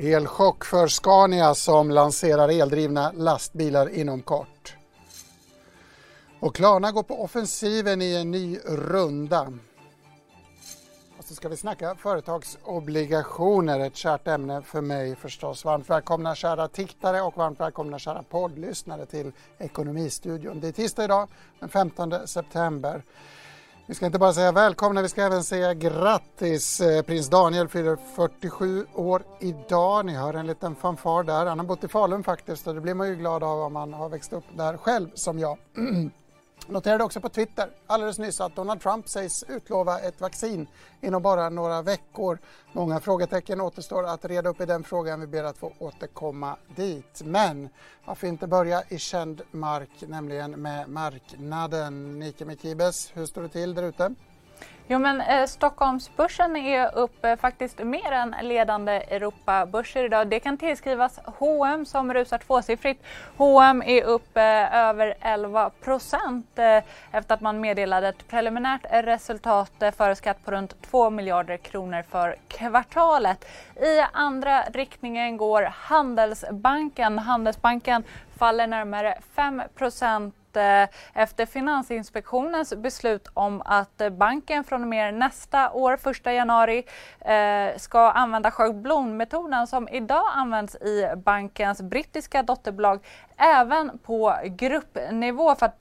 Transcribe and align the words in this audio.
Elchock 0.00 0.64
för 0.64 0.88
Scania 0.88 1.54
som 1.54 1.90
lanserar 1.90 2.48
eldrivna 2.48 3.12
lastbilar 3.12 3.88
inom 3.88 4.22
kort. 4.22 4.76
Och 6.40 6.54
Klarna 6.54 6.92
går 6.92 7.02
på 7.02 7.22
offensiven 7.22 8.02
i 8.02 8.14
en 8.14 8.30
ny 8.30 8.58
runda. 8.66 9.52
Och 11.18 11.24
så 11.24 11.34
ska 11.34 11.48
vi 11.48 11.56
snacka 11.56 11.94
företagsobligationer, 11.94 13.80
ett 13.80 13.96
kärt 13.96 14.28
ämne 14.28 14.62
för 14.62 14.80
mig 14.80 15.16
förstås. 15.16 15.64
Varmt 15.64 15.90
välkomna 15.90 16.34
kära 16.34 16.68
tittare 16.68 17.20
och 17.20 17.36
varmt 17.36 17.60
välkomna 17.60 17.98
kära 17.98 18.22
poddlyssnare 18.22 19.06
till 19.06 19.32
Ekonomistudion. 19.58 20.60
Det 20.60 20.68
är 20.68 20.72
tisdag 20.72 21.04
idag, 21.04 21.28
den 21.60 21.68
15 21.68 22.28
september. 22.28 23.02
Vi 23.88 23.94
ska 23.94 24.06
inte 24.06 24.18
bara 24.18 24.32
säga 24.32 24.52
välkomna, 24.52 25.02
vi 25.02 25.08
ska 25.08 25.22
även 25.22 25.44
säga 25.44 25.74
grattis. 25.74 26.80
Eh, 26.80 27.02
prins 27.02 27.28
Daniel 27.28 27.68
fyller 27.68 27.98
47 28.14 28.86
år 28.94 29.22
idag. 29.40 30.06
Ni 30.06 30.14
hör 30.14 30.34
en 30.34 30.46
liten 30.46 30.74
fanfar 30.74 31.22
där. 31.22 31.46
Han 31.46 31.58
har 31.58 31.66
bott 31.66 31.84
i 31.84 31.88
Falun 31.88 32.24
faktiskt 32.24 32.66
och 32.66 32.74
det 32.74 32.80
blir 32.80 32.94
man 32.94 33.08
ju 33.08 33.16
glad 33.16 33.42
av 33.42 33.60
om 33.60 33.72
man 33.72 33.92
har 33.92 34.08
växt 34.08 34.32
upp 34.32 34.44
där 34.56 34.76
själv 34.76 35.08
som 35.14 35.38
jag. 35.38 35.58
Noterade 36.66 37.04
också 37.04 37.20
på 37.20 37.28
Twitter 37.28 37.70
alldeles 37.86 38.18
nyss 38.18 38.40
att 38.40 38.56
Donald 38.56 38.80
Trump 38.80 39.08
sägs 39.08 39.44
utlova 39.48 40.00
ett 40.00 40.20
vaccin 40.20 40.66
inom 41.00 41.22
bara 41.22 41.48
några 41.48 41.82
veckor. 41.82 42.38
Många 42.72 43.00
frågetecken 43.00 43.60
återstår 43.60 44.06
att 44.06 44.24
reda 44.24 44.48
upp 44.48 44.60
i 44.60 44.66
den 44.66 44.84
frågan. 44.84 45.20
Vi 45.20 45.26
ber 45.26 45.44
att 45.44 45.58
få 45.58 45.72
återkomma 45.78 46.56
dit. 46.76 47.22
Men 47.24 47.68
varför 48.04 48.26
inte 48.26 48.46
börja 48.46 48.82
i 48.88 48.98
känd 48.98 49.42
mark, 49.50 49.90
nämligen 50.00 50.50
med 50.50 50.88
marknaden. 50.88 52.18
Nike 52.18 52.44
Mikibes, 52.44 53.10
hur 53.14 53.26
står 53.26 53.42
det 53.42 53.48
till 53.48 53.74
där 53.74 53.82
ute? 53.82 54.14
Jo 54.90 54.98
men 54.98 55.20
eh, 55.20 55.46
Stockholmsbörsen 55.46 56.56
är 56.56 56.94
upp 56.94 57.24
eh, 57.24 57.36
faktiskt 57.36 57.78
mer 57.78 58.12
än 58.12 58.34
ledande 58.42 58.92
Europabörser 58.92 60.04
idag. 60.04 60.28
Det 60.28 60.40
kan 60.40 60.56
tillskrivas 60.56 61.20
H&M 61.24 61.86
som 61.86 62.14
rusar 62.14 62.38
tvåsiffrigt. 62.38 63.04
H&M 63.36 63.82
är 63.86 64.02
upp 64.02 64.36
eh, 64.36 64.74
över 64.74 65.14
11 65.20 65.70
procent 65.70 66.58
eh, 66.58 66.82
efter 67.12 67.34
att 67.34 67.40
man 67.40 67.60
meddelade 67.60 68.08
ett 68.08 68.28
preliminärt 68.28 68.84
resultat 68.90 69.82
eh, 69.82 69.90
före 69.90 70.16
skatt 70.16 70.44
på 70.44 70.50
runt 70.50 70.82
2 70.82 71.10
miljarder 71.10 71.56
kronor 71.56 72.04
för 72.10 72.36
kvartalet. 72.48 73.44
I 73.76 74.00
andra 74.12 74.62
riktningen 74.62 75.36
går 75.36 75.62
Handelsbanken. 75.62 77.18
Handelsbanken 77.18 78.04
faller 78.38 78.66
närmare 78.66 79.18
5 79.34 79.62
procent 79.74 80.34
Eh, 80.56 80.88
efter 81.14 81.46
Finansinspektionens 81.46 82.74
beslut 82.76 83.28
om 83.34 83.62
att 83.64 84.00
eh, 84.00 84.10
banken 84.10 84.64
från 84.64 84.82
och 84.82 84.88
med 84.88 85.14
nästa 85.14 85.70
år, 85.70 85.92
1 86.10 86.26
januari, 86.26 86.84
eh, 87.20 87.78
ska 87.78 88.10
använda 88.10 88.50
schablonmetoden 88.50 89.66
som 89.66 89.88
idag 89.88 90.24
används 90.34 90.74
i 90.74 91.12
bankens 91.16 91.82
brittiska 91.82 92.42
dotterbolag 92.42 93.04
även 93.36 93.98
på 93.98 94.36
gruppnivå 94.44 95.54
för 95.54 95.66
att 95.66 95.78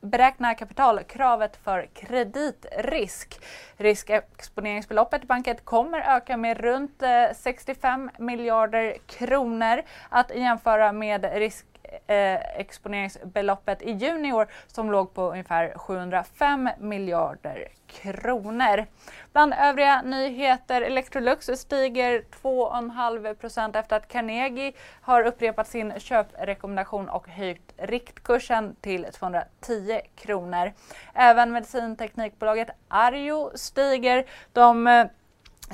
beräkna 0.00 0.54
kapitalkravet 0.54 1.56
för 1.56 1.88
kreditrisk. 1.94 3.40
Riskexponeringsbeloppet 3.76 5.24
i 5.24 5.26
banken 5.26 5.56
kommer 5.64 6.16
öka 6.16 6.36
med 6.36 6.60
runt 6.60 7.02
65 7.34 8.10
miljarder 8.18 8.96
kronor 9.06 9.82
att 10.08 10.34
jämföra 10.34 10.92
med 10.92 11.24
risk 11.34 11.66
eh, 12.06 12.60
exponeringsbeloppet 12.60 13.82
i 13.82 13.90
juni 13.90 14.28
i 14.28 14.32
år 14.32 14.46
som 14.66 14.90
låg 14.90 15.14
på 15.14 15.30
ungefär 15.30 15.78
705 15.78 16.68
miljarder 16.78 17.68
kronor. 17.86 18.86
Bland 19.32 19.54
övriga 19.54 20.02
nyheter, 20.02 20.82
Electrolux 20.82 21.46
stiger 21.54 22.22
2,5% 22.42 23.78
efter 23.78 23.96
att 23.96 24.08
Carnegie 24.08 24.72
har 25.00 25.22
upprepat 25.22 25.68
sin 25.68 25.92
köprekommendation 25.98 27.08
och 27.08 27.28
höjt 27.28 27.72
riktkursen 27.76 28.76
till 28.80 29.06
210 29.12 30.00
kronor. 30.16 30.72
Även 31.14 31.52
medicinteknikbolaget 31.52 32.68
Arjo 32.88 33.50
stiger. 33.54 34.24
De 34.52 34.86
eh, 34.86 35.06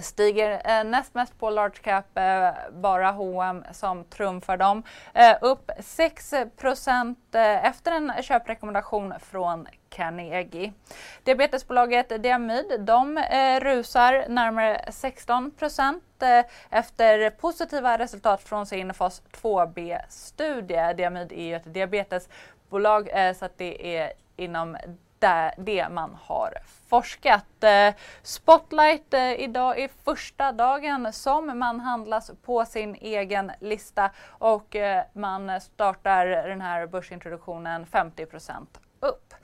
stiger 0.00 0.62
eh, 0.64 0.84
näst 0.84 1.14
mest 1.14 1.38
på 1.38 1.50
large 1.50 1.78
cap, 1.82 2.18
eh, 2.18 2.50
bara 2.72 3.10
H&M 3.10 3.64
som 3.72 4.04
trumfar 4.04 4.56
dem. 4.56 4.82
Eh, 5.14 5.36
upp 5.40 5.70
6 5.80 6.32
eh, 6.32 6.46
efter 7.66 7.92
en 7.92 8.12
köprekommendation 8.22 9.14
från 9.20 9.66
Carnegie. 9.88 10.72
Diabetesbolaget 11.24 12.22
Diamyd 12.22 12.80
de 12.80 13.18
eh, 13.18 13.60
rusar 13.60 14.28
närmare 14.28 14.92
16 14.92 15.52
eh, 16.22 16.44
efter 16.70 17.30
positiva 17.30 17.98
resultat 17.98 18.42
från 18.42 18.66
sin 18.66 18.94
fas 18.94 19.22
2B-studie. 19.42 20.94
Diamyd 20.94 21.32
är 21.32 21.42
ju 21.42 21.54
ett 21.54 21.74
diabetesbolag 21.74 23.08
eh, 23.12 23.34
så 23.34 23.44
att 23.44 23.58
det 23.58 23.96
är 23.96 24.12
inom 24.36 24.76
där 25.22 25.54
det 25.56 25.88
man 25.88 26.18
har 26.22 26.54
forskat. 26.88 27.64
Eh, 27.64 27.94
Spotlight 28.22 29.14
eh, 29.14 29.32
idag 29.32 29.78
är 29.78 29.90
första 30.04 30.52
dagen 30.52 31.12
som 31.12 31.58
man 31.58 31.80
handlas 31.80 32.30
på 32.44 32.64
sin 32.64 32.94
egen 32.94 33.52
lista 33.60 34.10
och 34.28 34.76
eh, 34.76 35.04
man 35.12 35.60
startar 35.60 36.26
den 36.26 36.60
här 36.60 36.86
börsintroduktionen 36.86 37.86
50% 37.86 38.66
upp. 39.00 39.34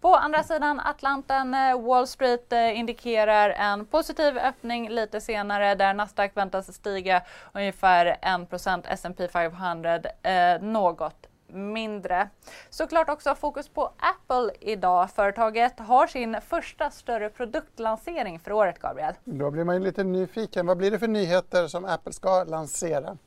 På 0.00 0.16
andra 0.16 0.42
sidan 0.42 0.80
Atlanten, 0.80 1.56
Wall 1.86 2.06
Street 2.06 2.52
indikerar 2.52 3.50
en 3.50 3.86
positiv 3.86 4.38
öppning 4.38 4.88
lite 4.88 5.20
senare 5.20 5.74
där 5.74 5.94
Nasdaq 5.94 6.36
väntas 6.36 6.74
stiga 6.74 7.22
ungefär 7.52 8.06
1 8.06 8.84
S&P 8.84 9.28
500 9.28 10.00
eh, 10.22 10.60
något 10.60 11.27
mindre. 11.48 12.28
Såklart 12.70 13.08
också 13.08 13.34
fokus 13.34 13.68
på 13.68 13.92
Apple 13.96 14.52
idag. 14.60 15.10
Företaget 15.10 15.80
har 15.80 16.06
sin 16.06 16.36
första 16.40 16.90
större 16.90 17.30
produktlansering 17.30 18.40
för 18.40 18.52
året, 18.52 18.78
Gabriel. 18.78 19.14
Då 19.24 19.50
blir 19.50 19.64
man 19.64 19.74
ju 19.74 19.80
lite 19.80 20.04
nyfiken. 20.04 20.66
Vad 20.66 20.76
blir 20.76 20.90
det 20.90 20.98
för 20.98 21.08
nyheter 21.08 21.68
som 21.68 21.84
Apple 21.84 22.12
ska 22.12 22.44
lansera? 22.44 23.18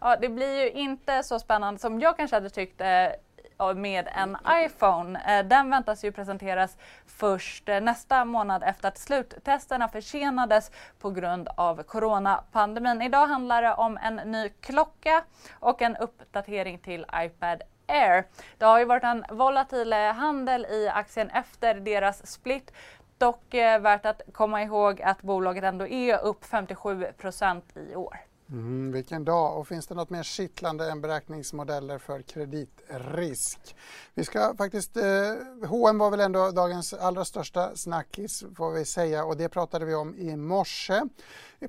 Ja, 0.00 0.16
det 0.20 0.28
blir 0.28 0.62
ju 0.62 0.70
inte 0.70 1.22
så 1.22 1.38
spännande 1.38 1.80
som 1.80 2.00
jag 2.00 2.16
kanske 2.16 2.36
hade 2.36 2.50
tyckt 2.50 2.80
eh, 2.80 2.86
med 3.76 4.08
en 4.14 4.36
iPhone. 4.64 5.38
Eh, 5.38 5.46
den 5.46 5.70
väntas 5.70 6.04
ju 6.04 6.12
presenteras 6.12 6.76
först 7.06 7.68
eh, 7.68 7.80
nästa 7.80 8.24
månad 8.24 8.62
efter 8.62 8.88
att 8.88 8.98
sluttesterna 8.98 9.88
försenades 9.88 10.70
på 10.98 11.10
grund 11.10 11.48
av 11.56 11.82
coronapandemin. 11.82 13.02
Idag 13.02 13.26
handlar 13.26 13.62
det 13.62 13.74
om 13.74 13.98
en 14.02 14.16
ny 14.16 14.48
klocka 14.48 15.24
och 15.52 15.82
en 15.82 15.96
uppdatering 15.96 16.78
till 16.78 17.06
iPad 17.14 17.62
Air. 17.86 18.24
Det 18.58 18.64
har 18.64 18.78
ju 18.78 18.84
varit 18.84 19.04
en 19.04 19.24
volatil 19.30 19.92
eh, 19.92 20.12
handel 20.12 20.66
i 20.66 20.88
aktien 20.88 21.30
efter 21.30 21.74
deras 21.74 22.26
split. 22.26 22.72
Dock 23.18 23.54
värt 23.54 24.06
att 24.06 24.22
komma 24.32 24.62
ihåg 24.62 25.02
att 25.02 25.22
bolaget 25.22 25.64
ändå 25.64 25.86
är 25.86 26.18
upp 26.18 26.44
57% 26.44 27.62
i 27.78 27.96
år. 27.96 28.27
Mm, 28.50 28.92
vilken 28.92 29.24
dag! 29.24 29.58
Och 29.58 29.68
finns 29.68 29.86
det 29.86 29.94
något 29.94 30.10
mer 30.10 30.22
kittlande 30.22 30.90
än 30.90 31.00
beräkningsmodeller 31.00 31.98
för 31.98 32.22
kreditrisk? 32.22 33.76
Vi 34.14 34.24
ska 34.24 34.54
faktiskt, 34.56 34.96
eh, 34.96 35.04
H&M 35.68 35.98
var 35.98 36.10
väl 36.10 36.20
ändå 36.20 36.50
dagens 36.50 36.94
allra 36.94 37.24
största 37.24 37.76
snackis 37.76 38.44
får 38.56 38.72
vi 38.72 38.84
säga 38.84 39.24
och 39.24 39.36
det 39.36 39.48
pratade 39.48 39.84
vi 39.84 39.94
om 39.94 40.16
i 40.16 40.36
morse 40.36 41.02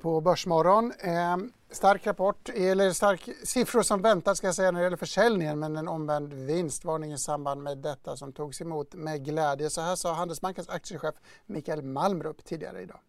på 0.01 0.21
Börsmorgon. 0.21 0.93
Eh, 0.99 1.37
stark 1.71 2.07
rapport, 2.07 2.49
eller 2.49 2.91
stark 2.91 3.29
siffror 3.43 3.81
som 3.81 4.01
väntat 4.01 4.37
ska 4.37 4.47
jag 4.47 4.55
säga 4.55 4.71
när 4.71 4.79
det 4.79 4.83
gäller 4.83 4.97
försäljningen 4.97 5.59
men 5.59 5.77
en 5.77 5.87
omvänd 5.87 6.33
vinstvarning 6.33 7.13
i 7.13 7.17
samband 7.17 7.63
med 7.63 7.77
detta 7.77 8.17
som 8.17 8.33
togs 8.33 8.61
emot 8.61 8.93
med 8.93 9.25
glädje. 9.25 9.69
Så 9.69 9.81
här 9.81 9.95
sa 9.95 10.13
Handelsbankens 10.13 10.69
aktiechef 10.69 11.15
Mikael 11.45 11.81
Malmrup 11.81 12.45
tidigare 12.45 12.81
idag 12.81 12.99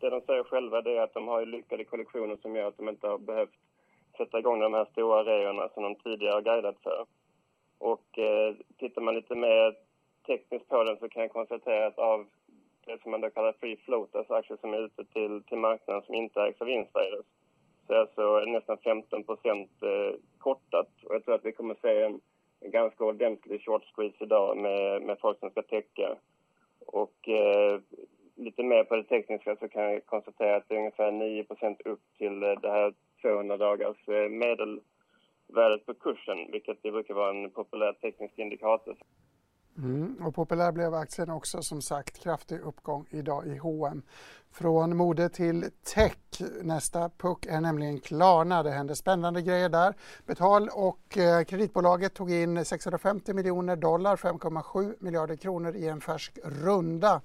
det 0.00 0.10
de 0.10 0.20
säger 0.20 0.44
själva 0.44 0.82
det 0.82 0.96
är 0.96 1.02
att 1.02 1.14
de 1.14 1.28
har 1.28 1.46
lyckade 1.46 1.84
kollektioner 1.84 2.36
som 2.36 2.56
gör 2.56 2.68
att 2.68 2.76
de 2.76 2.88
inte 2.88 3.08
har 3.08 3.18
behövt 3.18 3.54
sätta 4.16 4.38
igång 4.38 4.60
de 4.60 4.74
här 4.74 4.84
stora 4.84 5.24
reorna 5.24 5.68
som 5.68 5.82
de 5.82 5.94
tidigare 5.94 6.34
har 6.34 6.42
guidat 6.42 6.76
för. 6.82 7.06
Och 7.78 8.18
eh, 8.18 8.54
tittar 8.78 9.02
man 9.02 9.14
lite 9.14 9.34
mer 9.34 9.76
tekniskt 10.26 10.68
på 10.68 10.84
den 10.84 10.98
så 10.98 11.08
kan 11.08 11.22
jag 11.22 11.32
konstatera 11.32 11.86
att 11.86 11.98
av 11.98 12.26
det 12.86 13.02
som 13.02 13.10
man 13.10 13.20
då 13.20 13.30
kallar 13.30 13.52
free 13.52 13.76
float, 13.76 14.16
alltså 14.16 14.34
aktier 14.34 14.58
som 14.60 14.74
är 14.74 14.84
ute 14.84 15.04
till, 15.04 15.42
till 15.42 15.58
marknaden 15.58 16.02
som 16.02 16.14
inte 16.14 16.42
ägs 16.42 16.60
av 16.60 16.68
insiders, 16.68 17.26
så 17.86 17.92
är 17.92 17.98
alltså 17.98 18.38
nästan 18.40 18.78
15 18.78 19.24
procent 19.24 19.70
eh, 19.82 20.14
kortat. 20.38 20.88
Och 21.04 21.14
jag 21.14 21.24
tror 21.24 21.34
att 21.34 21.44
vi 21.44 21.52
kommer 21.52 21.74
att 21.74 21.80
se 21.80 22.02
en, 22.02 22.20
en 22.60 22.70
ganska 22.70 23.04
ordentlig 23.04 23.64
short 23.64 23.84
squeeze 23.94 24.24
idag 24.24 24.56
med, 24.56 25.02
med 25.02 25.18
folk 25.20 25.38
som 25.38 25.50
ska 25.50 25.62
täcka. 25.62 26.16
Och 26.86 27.28
eh, 27.28 27.80
lite 28.36 28.62
mer 28.62 28.84
på 28.84 28.96
det 28.96 29.04
tekniska 29.04 29.56
så 29.56 29.68
kan 29.68 29.82
jag 29.82 30.06
konstatera 30.06 30.56
att 30.56 30.68
det 30.68 30.74
är 30.74 30.78
ungefär 30.78 31.10
9% 31.10 31.76
upp 31.84 32.02
till 32.18 32.42
eh, 32.42 32.60
det 32.62 32.70
här 32.70 32.94
200 33.22 33.56
dagars 33.56 34.08
eh, 34.08 34.28
medelvärdet 34.28 35.86
på 35.86 35.94
kursen, 35.94 36.38
vilket 36.52 36.82
det 36.82 36.90
brukar 36.90 37.14
vara 37.14 37.30
en 37.30 37.50
populär 37.50 37.92
teknisk 37.92 38.38
indikator. 38.38 38.96
Mm, 39.78 40.16
och 40.26 40.34
populär 40.34 40.72
blev 40.72 40.94
aktien 40.94 41.30
också 41.30 41.62
som 41.62 41.82
sagt, 41.82 42.22
kraftig 42.22 42.60
uppgång 42.60 43.06
idag 43.10 43.46
i 43.46 43.56
H&M. 43.56 44.02
Från 44.58 44.96
mode 44.96 45.28
till 45.28 45.70
tech. 45.94 46.16
Nästa 46.62 47.08
puck 47.08 47.46
är 47.46 47.60
nämligen 47.60 48.00
Klarna. 48.00 48.62
Det 48.62 48.70
händer 48.70 48.94
spännande 48.94 49.42
grejer 49.42 49.68
där. 49.68 49.94
Betal 50.26 50.68
och 50.68 51.18
eh, 51.18 51.44
kreditbolaget 51.44 52.14
tog 52.14 52.30
in 52.30 52.64
650 52.64 53.34
miljoner 53.34 53.76
dollar, 53.76 54.16
5,7 54.16 54.94
miljarder 55.00 55.36
kronor 55.36 55.76
i 55.76 55.88
en 55.88 56.00
färsk 56.00 56.38
runda. 56.44 57.20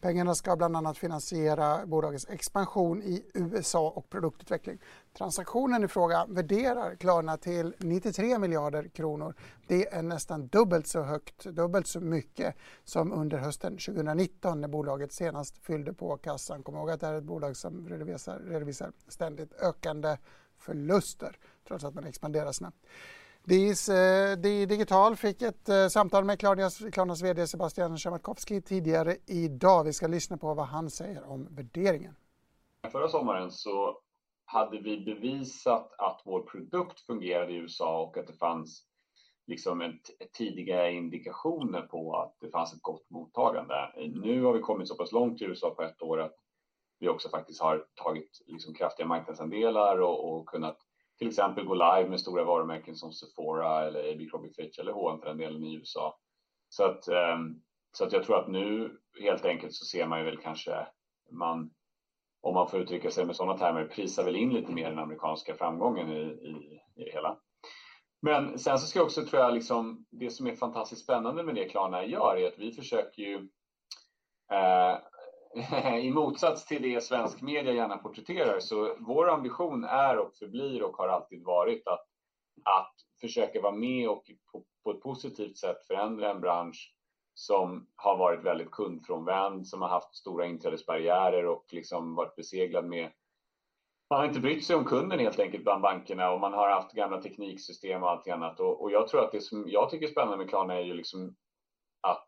Pengarna 0.00 0.34
ska 0.34 0.56
bland 0.56 0.76
annat 0.76 0.98
finansiera 0.98 1.86
bolagets 1.86 2.26
expansion 2.28 3.02
i 3.02 3.24
USA 3.34 3.88
och 3.96 4.10
produktutveckling. 4.10 4.78
Transaktionen 5.18 5.84
i 5.84 5.88
fråga 5.88 6.26
värderar 6.28 6.94
Klarna 6.94 7.36
till 7.36 7.74
93 7.78 8.38
miljarder 8.38 8.88
kronor. 8.88 9.34
Det 9.66 9.94
är 9.94 10.02
nästan 10.02 10.46
dubbelt 10.46 10.86
så 10.86 11.02
högt, 11.02 11.44
dubbelt 11.44 11.86
så 11.86 12.00
mycket 12.00 12.54
som 12.84 13.12
under 13.12 13.38
hösten 13.38 13.72
2019 13.72 14.60
när 14.60 14.68
bolaget 14.68 15.12
senast 15.12 15.58
fyllde 15.58 15.92
på 15.92 16.16
kassan 16.16 16.62
komma 16.76 16.82
ihåg 16.82 16.90
att 16.90 17.00
det 17.00 17.06
är 17.06 17.18
ett 17.18 17.24
bolag 17.24 17.56
som 17.56 17.88
redovisar, 17.88 18.38
redovisar 18.38 18.92
ständigt 19.08 19.52
ökande 19.52 20.16
förluster 20.58 21.36
trots 21.68 21.84
att 21.84 21.94
man 21.94 22.04
expanderar 22.04 22.52
snabbt. 22.52 22.86
DIS, 23.44 23.88
eh, 23.88 24.36
Digital 24.36 25.16
fick 25.16 25.42
ett 25.42 25.68
eh, 25.68 25.88
samtal 25.88 26.24
med 26.24 26.38
Klarnas, 26.38 26.78
Klarnas 26.92 27.22
VD 27.22 27.46
Sebastian 27.46 27.98
Siemiatkowski 27.98 28.60
tidigare 28.60 29.16
idag. 29.26 29.84
Vi 29.84 29.92
ska 29.92 30.06
lyssna 30.06 30.36
på 30.36 30.54
vad 30.54 30.66
han 30.66 30.90
säger 30.90 31.24
om 31.24 31.46
värderingen. 31.50 32.14
Förra 32.92 33.08
sommaren 33.08 33.50
så 33.50 33.98
hade 34.44 34.78
vi 34.78 35.00
bevisat 35.00 35.94
att 35.98 36.22
vår 36.24 36.40
produkt 36.40 37.00
fungerade 37.00 37.52
i 37.52 37.56
USA 37.56 38.02
och 38.02 38.16
att 38.16 38.26
det 38.26 38.32
fanns 38.32 38.84
liksom 39.46 39.80
ett, 39.80 40.10
ett 40.20 40.32
tidiga 40.32 40.90
indikationer 40.90 41.82
på 41.82 42.16
att 42.16 42.36
det 42.40 42.50
fanns 42.50 42.74
ett 42.74 42.82
gott 42.82 43.10
mottagande. 43.10 43.74
Nu 43.96 44.42
har 44.42 44.52
vi 44.52 44.60
kommit 44.60 44.88
så 44.88 44.94
pass 44.94 45.12
långt 45.12 45.42
i 45.42 45.44
USA 45.44 45.70
på 45.70 45.82
ett 45.82 46.02
år 46.02 46.20
att 46.20 46.34
vi 46.98 47.08
också 47.08 47.28
faktiskt 47.28 47.62
har 47.62 47.84
tagit 47.94 48.30
liksom 48.46 48.74
kraftiga 48.74 49.06
marknadsandelar 49.06 50.00
och, 50.00 50.32
och 50.32 50.48
kunnat 50.48 50.78
till 51.18 51.28
exempel 51.28 51.64
gå 51.64 51.74
live 51.74 52.08
med 52.08 52.20
stora 52.20 52.44
varumärken 52.44 52.94
som 52.94 53.12
Sephora 53.12 53.86
eller 53.86 54.12
Abercrombie 54.12 54.52
Fitch 54.52 54.78
eller 54.78 54.92
H&M 54.92 55.18
för 55.18 55.26
den 55.26 55.36
delen 55.36 55.64
i 55.64 55.74
USA. 55.74 56.18
Så 56.68 56.84
att, 56.84 57.08
ehm, 57.08 57.60
så 57.92 58.04
att 58.04 58.12
jag 58.12 58.22
tror 58.22 58.36
att 58.36 58.48
nu 58.48 58.98
helt 59.20 59.44
enkelt 59.44 59.74
så 59.74 59.84
ser 59.84 60.06
man 60.06 60.18
ju 60.18 60.24
väl 60.24 60.38
kanske 60.38 60.86
man 61.30 61.70
om 62.40 62.54
man 62.54 62.68
får 62.68 62.80
uttrycka 62.80 63.10
sig 63.10 63.24
med 63.24 63.36
sådana 63.36 63.58
termer, 63.58 63.84
prisar 63.84 64.24
väl 64.24 64.36
in 64.36 64.52
lite 64.52 64.72
mer 64.72 64.90
den 64.90 64.98
amerikanska 64.98 65.54
framgången 65.54 66.08
i, 66.08 66.20
i, 66.20 66.80
i 66.94 67.04
det 67.04 67.12
hela. 67.12 67.38
Men 68.22 68.58
sen 68.58 68.78
så 68.78 68.86
ska 68.86 68.98
jag 68.98 69.06
också, 69.06 69.24
tror 69.24 69.42
jag, 69.42 69.54
liksom, 69.54 70.06
det 70.10 70.30
som 70.30 70.46
är 70.46 70.54
fantastiskt 70.54 71.02
spännande 71.02 71.42
med 71.42 71.54
det 71.54 71.68
Klarna 71.68 72.04
gör 72.04 72.36
är 72.36 72.46
att 72.46 72.58
vi 72.58 72.72
försöker 72.72 73.22
ju 73.22 73.36
eh, 74.52 74.98
i 76.02 76.10
motsats 76.10 76.66
till 76.66 76.82
det 76.82 77.00
svensk 77.00 77.42
media 77.42 77.72
gärna 77.72 77.96
porträtterar, 77.96 78.60
så 78.60 78.96
vår 78.98 79.28
ambition 79.28 79.84
är 79.84 80.18
och 80.18 80.34
förblir 80.34 80.82
och 80.82 80.96
har 80.96 81.08
alltid 81.08 81.44
varit 81.44 81.88
att, 81.88 82.06
att 82.64 82.94
försöka 83.20 83.60
vara 83.60 83.72
med 83.72 84.08
och 84.08 84.30
på, 84.52 84.64
på 84.84 84.90
ett 84.90 85.00
positivt 85.00 85.56
sätt 85.56 85.86
förändra 85.86 86.30
en 86.30 86.40
bransch 86.40 86.94
som 87.34 87.86
har 87.96 88.16
varit 88.16 88.44
väldigt 88.44 88.70
kundfrånvänd, 88.70 89.68
som 89.68 89.82
har 89.82 89.88
haft 89.88 90.16
stora 90.16 90.46
inträdesbarriärer 90.46 91.46
och 91.46 91.64
liksom 91.72 92.14
varit 92.14 92.36
beseglad 92.36 92.84
med 92.84 93.10
man 94.10 94.18
har 94.18 94.26
inte 94.26 94.40
brytt 94.40 94.64
sig 94.64 94.76
om 94.76 94.84
kunden 94.84 95.18
helt 95.18 95.38
enkelt 95.38 95.64
bland 95.64 95.82
bankerna 95.82 96.30
och 96.30 96.40
man 96.40 96.52
har 96.52 96.70
haft 96.70 96.92
gamla 96.92 97.22
tekniksystem 97.22 98.02
och 98.02 98.10
allt 98.10 98.28
annat. 98.28 98.60
Och, 98.60 98.82
och 98.82 98.90
jag 98.90 99.08
tror 99.08 99.24
att 99.24 99.32
det 99.32 99.40
som 99.40 99.68
jag 99.68 99.90
tycker 99.90 100.06
är 100.06 100.10
spännande 100.10 100.36
med 100.36 100.48
Klarna 100.48 100.74
är 100.74 100.80
ju 100.80 100.94
liksom 100.94 101.36
att 102.00 102.26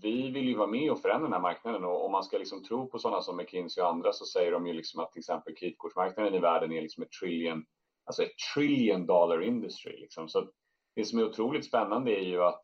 vi 0.00 0.30
vill 0.30 0.48
ju 0.48 0.56
vara 0.56 0.66
med 0.66 0.90
och 0.90 1.00
förändra 1.00 1.26
den 1.26 1.32
här 1.32 1.40
marknaden 1.40 1.84
och 1.84 2.04
om 2.04 2.12
man 2.12 2.24
ska 2.24 2.38
liksom 2.38 2.64
tro 2.64 2.86
på 2.86 2.98
sådana 2.98 3.22
som 3.22 3.36
McKinsey 3.36 3.82
och 3.82 3.88
andra 3.88 4.12
så 4.12 4.24
säger 4.24 4.52
de 4.52 4.66
ju 4.66 4.72
liksom 4.72 5.00
att 5.00 5.12
till 5.12 5.20
exempel 5.20 5.54
kreditkortsmarknaden 5.54 6.34
i 6.34 6.38
världen 6.38 6.72
är 6.72 6.82
liksom 6.82 7.02
ett 7.02 7.12
trillion, 7.20 7.64
alltså 8.04 8.22
ett 8.22 8.38
trillion 8.54 9.06
dollar 9.06 9.42
industry. 9.42 10.00
Liksom. 10.00 10.28
Så 10.28 10.48
det 10.94 11.04
som 11.04 11.18
är 11.18 11.24
otroligt 11.24 11.66
spännande 11.66 12.10
är 12.20 12.24
ju 12.24 12.42
att 12.42 12.62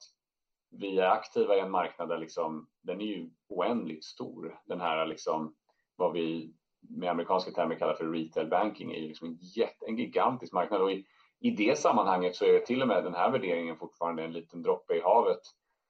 vi 0.70 0.98
är 0.98 1.06
aktiva 1.06 1.56
i 1.56 1.60
en 1.60 1.70
marknad 1.70 2.08
där 2.08 2.18
liksom, 2.18 2.68
den 2.82 3.00
är 3.00 3.06
ju 3.06 3.30
oändligt 3.48 4.04
stor. 4.04 4.60
Den 4.66 4.80
här 4.80 5.06
liksom, 5.06 5.54
vad 5.96 6.12
vi 6.12 6.54
med 6.80 7.10
amerikanska 7.10 7.50
termer 7.50 7.74
kallar 7.74 7.94
för 7.94 8.12
retail 8.12 8.48
banking 8.48 8.92
är 8.92 8.98
ju 8.98 9.08
liksom 9.08 9.28
en, 9.28 9.38
jätte, 9.40 9.86
en 9.86 9.98
gigantisk 9.98 10.52
marknad 10.52 10.82
och 10.82 10.92
i, 10.92 11.04
i 11.40 11.50
det 11.50 11.78
sammanhanget 11.78 12.36
så 12.36 12.44
är 12.44 12.58
till 12.58 12.82
och 12.82 12.88
med 12.88 13.04
den 13.04 13.14
här 13.14 13.30
värderingen 13.30 13.76
fortfarande 13.76 14.24
en 14.24 14.32
liten 14.32 14.62
droppe 14.62 14.94
i 14.94 15.00
havet 15.00 15.40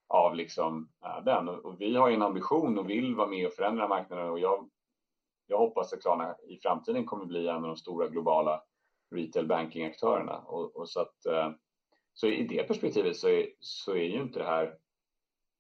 av 0.09 0.35
liksom, 0.35 0.89
eh, 1.05 1.25
den. 1.25 1.49
Och, 1.49 1.81
vi 1.81 1.97
har 1.97 2.11
en 2.11 2.23
ambition 2.23 2.79
och 2.79 2.91
vill 2.91 3.15
vara 3.15 3.29
med 3.29 3.47
och 3.47 3.53
förändra 3.53 3.89
marknaden 3.89 4.31
och 4.31 4.39
jag, 4.39 4.71
jag 5.47 5.59
hoppas 5.59 5.93
att 5.93 6.03
Klarna 6.03 6.37
i 6.49 6.57
framtiden 6.57 7.07
kommer 7.07 7.25
bli 7.25 7.49
en 7.49 7.57
av 7.57 7.63
de 7.63 7.77
stora 7.77 8.09
globala 8.09 8.63
retail 9.11 9.47
banking-aktörerna. 9.47 10.39
Och, 10.39 10.77
och, 10.77 10.89
så 10.89 11.01
att 11.01 11.27
eh, 11.27 11.51
så 12.15 12.27
i 12.27 12.47
det 12.47 12.63
perspektivet 12.63 13.17
så 13.17 13.29
är, 13.29 13.47
så 13.61 13.93
är 13.93 14.05
ju 14.05 14.23
inte 14.23 14.39
det 14.39 14.45
här 14.45 14.75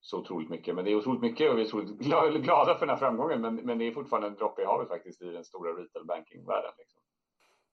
så 0.00 0.18
otroligt 0.18 0.50
mycket. 0.50 0.74
Men 0.74 0.84
det 0.84 0.90
är 0.90 0.96
otroligt 0.96 1.22
mycket 1.22 1.50
och 1.50 1.58
vi 1.58 1.62
är 1.62 1.66
otroligt 1.66 1.98
glada 2.42 2.74
för 2.74 2.86
den 2.86 2.88
här 2.88 2.96
framgången. 2.96 3.40
Men, 3.40 3.54
men 3.56 3.78
det 3.78 3.86
är 3.86 3.92
fortfarande 3.92 4.28
en 4.28 4.34
droppe 4.34 4.62
i 4.62 4.64
havet 4.64 4.88
faktiskt 4.88 5.22
i 5.22 5.30
den 5.30 5.44
stora 5.44 5.70
retail 5.70 6.04
banking-världen. 6.04 6.72
Liksom. 6.78 6.97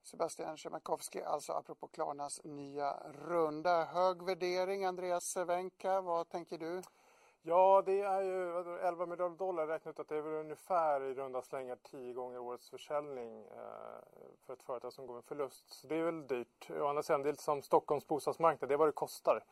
Sebastian 0.05 0.57
Szymakowski, 0.57 1.21
alltså 1.21 1.53
apropå 1.53 1.87
Klarnas 1.87 2.41
nya 2.43 2.97
runda. 3.27 3.85
Hög 3.85 4.21
värdering, 4.21 4.85
Andreas 4.85 5.23
Cervenka, 5.23 6.01
vad 6.01 6.29
tänker 6.29 6.57
du? 6.57 6.81
Ja, 7.41 7.83
det 7.85 8.01
är 8.01 8.21
ju 8.21 8.77
11 8.79 9.05
miljarder 9.05 9.35
dollar 9.35 9.67
räknat 9.67 9.99
att 9.99 10.07
det 10.07 10.17
är 10.17 10.21
väl 10.21 10.33
ungefär 10.33 11.01
i 11.01 11.13
runda 11.13 11.41
slängar 11.41 11.77
10 11.83 12.13
gånger 12.13 12.39
årets 12.39 12.69
försäljning 12.69 13.45
eh, 13.45 14.25
för 14.45 14.53
ett 14.53 14.63
företag 14.63 14.93
som 14.93 15.07
går 15.07 15.15
med 15.15 15.23
förlust. 15.23 15.69
Så 15.69 15.87
det 15.87 15.95
är 15.95 16.03
väl 16.03 16.27
dyrt. 16.27 16.69
Å 16.69 16.87
andra 16.87 17.03
sidan, 17.03 17.23
det 17.23 17.29
är 17.29 17.33
lite 17.33 17.43
som 17.43 17.61
Stockholms 17.61 18.07
bostadsmarknad, 18.07 18.69
det 18.69 18.73
är 18.73 18.77
vad 18.77 18.87
det 18.87 18.91
kostar. 18.91 19.43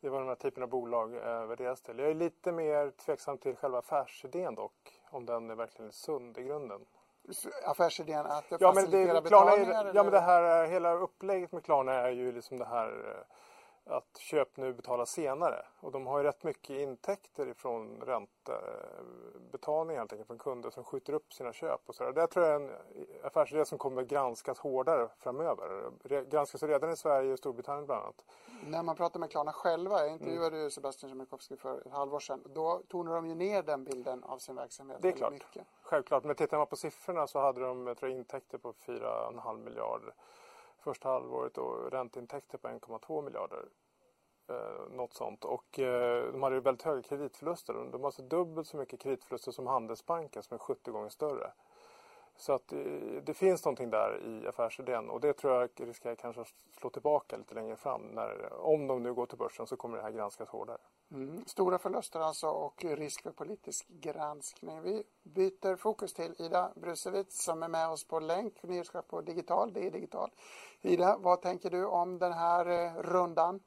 Det 0.00 0.06
är 0.06 0.10
vad 0.10 0.20
den 0.20 0.28
här 0.28 0.34
typen 0.34 0.62
av 0.62 0.68
bolag 0.68 1.14
eh, 1.14 1.46
värderas 1.46 1.82
till. 1.82 1.98
Jag 1.98 2.10
är 2.10 2.14
lite 2.14 2.52
mer 2.52 2.90
tveksam 2.90 3.38
till 3.38 3.56
själva 3.56 3.78
affärsidén 3.78 4.54
dock, 4.54 5.00
om 5.10 5.26
den 5.26 5.50
är 5.50 5.54
verkligen 5.54 5.92
sund 5.92 6.38
i 6.38 6.42
grunden. 6.42 6.86
Affärsidén 7.64 8.26
att 8.26 8.44
ja, 8.60 8.72
men 8.72 8.90
det, 8.90 9.22
betalningar? 9.22 9.84
Är, 9.84 9.94
ja, 9.94 10.02
men 10.02 10.12
det 10.12 10.20
här, 10.20 10.66
hela 10.66 10.92
upplägget 10.92 11.52
med 11.52 11.64
Klarna 11.64 11.92
är 11.92 12.10
ju 12.10 12.32
liksom 12.32 12.58
det 12.58 12.64
här 12.64 12.88
eh, 12.88 13.36
att 13.86 14.18
köp 14.18 14.56
nu, 14.56 14.72
betala 14.72 15.06
senare. 15.06 15.66
Och 15.80 15.92
de 15.92 16.06
har 16.06 16.18
ju 16.18 16.24
rätt 16.24 16.44
mycket 16.44 16.70
intäkter 16.70 17.48
ifrån 17.48 18.02
räntebetalning 18.06 19.96
helt 19.96 20.12
enkelt 20.12 20.26
från 20.26 20.38
kunder 20.38 20.70
som 20.70 20.84
skjuter 20.84 21.12
upp 21.12 21.32
sina 21.32 21.52
köp. 21.52 21.80
Och 21.86 21.94
så 21.94 22.04
där. 22.04 22.12
Det 22.12 22.26
tror 22.26 22.46
jag 22.46 22.54
är 22.54 22.60
en 22.60 22.70
affärsidé 23.22 23.64
som 23.64 23.78
kommer 23.78 24.02
granskas 24.02 24.58
hårdare 24.58 25.08
framöver. 25.18 25.90
Granskas 26.30 26.62
redan 26.62 26.90
i 26.90 26.96
Sverige 26.96 27.32
och 27.32 27.38
Storbritannien 27.38 27.86
bland 27.86 28.02
annat. 28.02 28.24
När 28.66 28.82
man 28.82 28.96
pratar 28.96 29.20
med 29.20 29.30
Klarna 29.30 29.52
själva, 29.52 30.00
jag 30.00 30.10
intervjuade 30.10 30.56
mm. 30.56 30.70
Sebastian 30.70 31.10
Siemiatkowski 31.10 31.56
för 31.56 31.86
ett 31.86 31.92
halvår 31.92 32.20
sedan, 32.20 32.42
då 32.54 32.82
tonar 32.88 33.14
de 33.14 33.26
ju 33.26 33.34
ner 33.34 33.62
den 33.62 33.84
bilden 33.84 34.24
av 34.24 34.38
sin 34.38 34.56
verksamhet. 34.56 34.98
Det 35.02 35.08
är 35.08 35.12
klart, 35.12 35.32
mycket. 35.32 35.66
självklart. 35.82 36.24
Men 36.24 36.36
tittar 36.36 36.58
man 36.58 36.66
på 36.66 36.76
siffrorna 36.76 37.26
så 37.26 37.40
hade 37.40 37.60
de 37.60 37.86
jag 37.86 37.96
tror, 37.96 38.10
intäkter 38.10 38.58
på 38.58 38.72
4,5 38.72 39.64
miljarder 39.64 40.14
första 40.84 41.08
halvåret 41.08 41.58
och 41.58 41.92
ränteintäkter 41.92 42.58
på 42.58 42.68
1,2 42.68 43.22
miljarder. 43.22 43.68
Eh, 44.48 44.96
något 44.96 45.14
sånt. 45.14 45.44
Och 45.44 45.78
eh, 45.78 46.32
de 46.32 46.42
hade 46.42 46.60
väldigt 46.60 46.82
höga 46.82 47.02
kreditförluster. 47.02 47.74
De 47.74 48.00
har 48.00 48.06
alltså 48.08 48.22
dubbelt 48.22 48.66
så 48.66 48.76
mycket 48.76 49.00
kreditförluster 49.00 49.52
som 49.52 49.66
Handelsbanken 49.66 50.42
som 50.42 50.54
är 50.54 50.58
70 50.58 50.90
gånger 50.90 51.08
större. 51.08 51.52
Så 52.36 52.52
att 52.52 52.72
eh, 52.72 52.78
det 53.22 53.34
finns 53.34 53.64
någonting 53.64 53.90
där 53.90 54.22
i 54.26 54.48
affärsidén 54.48 55.10
och 55.10 55.20
det 55.20 55.32
tror 55.32 55.52
jag 55.52 55.70
riskerar 55.76 56.14
kanske 56.14 56.40
att 56.40 56.54
slå 56.78 56.90
tillbaka 56.90 57.36
lite 57.36 57.54
längre 57.54 57.76
fram. 57.76 58.02
När, 58.02 58.52
om 58.52 58.86
de 58.86 59.02
nu 59.02 59.14
går 59.14 59.26
till 59.26 59.38
börsen 59.38 59.66
så 59.66 59.76
kommer 59.76 59.96
det 59.96 60.02
här 60.02 60.10
granskas 60.10 60.48
hårdare. 60.48 60.78
Mm. 61.10 61.44
Stora 61.46 61.78
förluster 61.78 62.20
alltså 62.20 62.46
och 62.46 62.84
risk 62.84 63.22
för 63.22 63.30
politisk 63.30 63.88
granskning. 63.88 64.82
Vi 64.82 65.04
byter 65.22 65.76
fokus 65.76 66.14
till 66.14 66.34
Ida 66.38 66.72
Brusewitz 66.76 67.44
som 67.44 67.62
är 67.62 67.68
med 67.68 67.88
oss 67.88 68.08
på 68.08 68.20
länk, 68.20 68.62
nyhetschef 68.62 69.06
på 69.06 69.20
Digital. 69.20 69.72
Det 69.72 69.86
är 69.86 69.90
Digital. 69.90 70.30
Ida, 70.82 71.16
vad 71.18 71.42
tänker 71.42 71.70
du 71.70 71.84
om 71.86 72.18
den 72.18 72.32
här 72.32 72.66
eh, 72.66 73.02
rundan? 73.02 73.60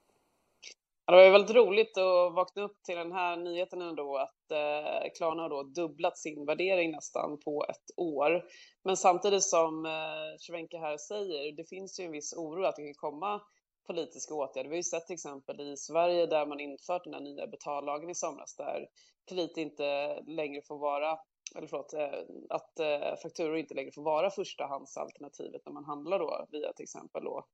Ja, 1.09 1.15
det 1.15 1.23
var 1.23 1.31
väldigt 1.31 1.55
roligt 1.55 1.97
att 1.97 2.33
vakna 2.33 2.63
upp 2.63 2.83
till 2.83 2.95
den 2.95 3.11
här 3.11 3.37
nyheten 3.37 3.81
ändå 3.81 4.17
att 4.17 4.51
eh, 4.51 5.11
Klarna 5.17 5.41
har 5.41 5.49
då 5.49 5.63
dubblat 5.63 6.17
sin 6.17 6.45
värdering 6.45 6.91
nästan 6.91 7.39
på 7.39 7.65
ett 7.69 7.97
år. 7.97 8.45
Men 8.83 8.97
samtidigt 8.97 9.43
som 9.43 9.85
eh, 9.85 10.79
här 10.81 10.97
säger, 10.97 11.51
det 11.51 11.69
finns 11.69 11.99
ju 11.99 12.03
en 12.03 12.11
viss 12.11 12.33
oro 12.33 12.63
att 12.63 12.75
det 12.75 12.83
kan 12.83 12.93
komma 12.93 13.41
politiska 13.87 14.33
åtgärder. 14.33 14.69
Vi 14.69 14.75
har 14.75 14.77
ju 14.77 14.83
sett 14.83 15.07
till 15.07 15.13
exempel 15.13 15.61
i 15.61 15.77
Sverige 15.77 16.25
där 16.25 16.45
man 16.45 16.59
infört 16.59 17.03
den 17.03 17.13
här 17.13 17.21
nya 17.21 17.47
betallagen 17.47 18.09
i 18.09 18.15
somras 18.15 18.55
där 18.55 18.87
kredit 19.29 19.57
inte 19.57 20.19
längre 20.27 20.61
får 20.67 20.77
vara 20.77 21.17
eller 21.55 21.67
förlåt, 21.67 21.93
eh, 21.93 22.19
att 22.49 22.79
eh, 22.79 23.15
fakturor 23.23 23.57
inte 23.57 23.73
längre 23.73 23.91
får 23.91 24.03
vara 24.03 24.29
förstahandsalternativet 24.29 25.61
när 25.65 25.73
man 25.73 25.85
handlar 25.85 26.19
då 26.19 26.45
via 26.51 26.73
till 26.73 26.83
exempel 26.83 27.23
då 27.23 27.45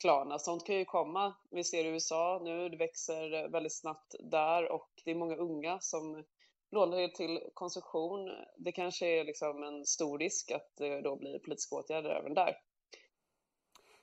Klarna. 0.00 0.32
Alltså, 0.32 0.50
sånt 0.50 0.66
kan 0.66 0.76
ju 0.76 0.84
komma. 0.84 1.34
Vi 1.50 1.64
ser 1.64 1.84
i 1.84 1.88
USA 1.88 2.40
nu, 2.44 2.68
det 2.68 2.76
växer 2.76 3.48
väldigt 3.48 3.76
snabbt 3.76 4.14
där 4.20 4.72
och 4.72 4.90
det 5.04 5.10
är 5.10 5.14
många 5.14 5.36
unga 5.36 5.80
som 5.80 6.24
lånar 6.70 7.08
till 7.08 7.40
konsumtion. 7.54 8.30
Det 8.56 8.72
kanske 8.72 9.06
är 9.06 9.24
liksom 9.24 9.62
en 9.62 9.86
stor 9.86 10.18
risk 10.18 10.50
att 10.50 10.72
det 10.76 11.00
då 11.00 11.16
blir 11.16 11.38
politiska 11.38 11.76
åtgärder 11.76 12.10
även 12.10 12.34
där. 12.34 12.56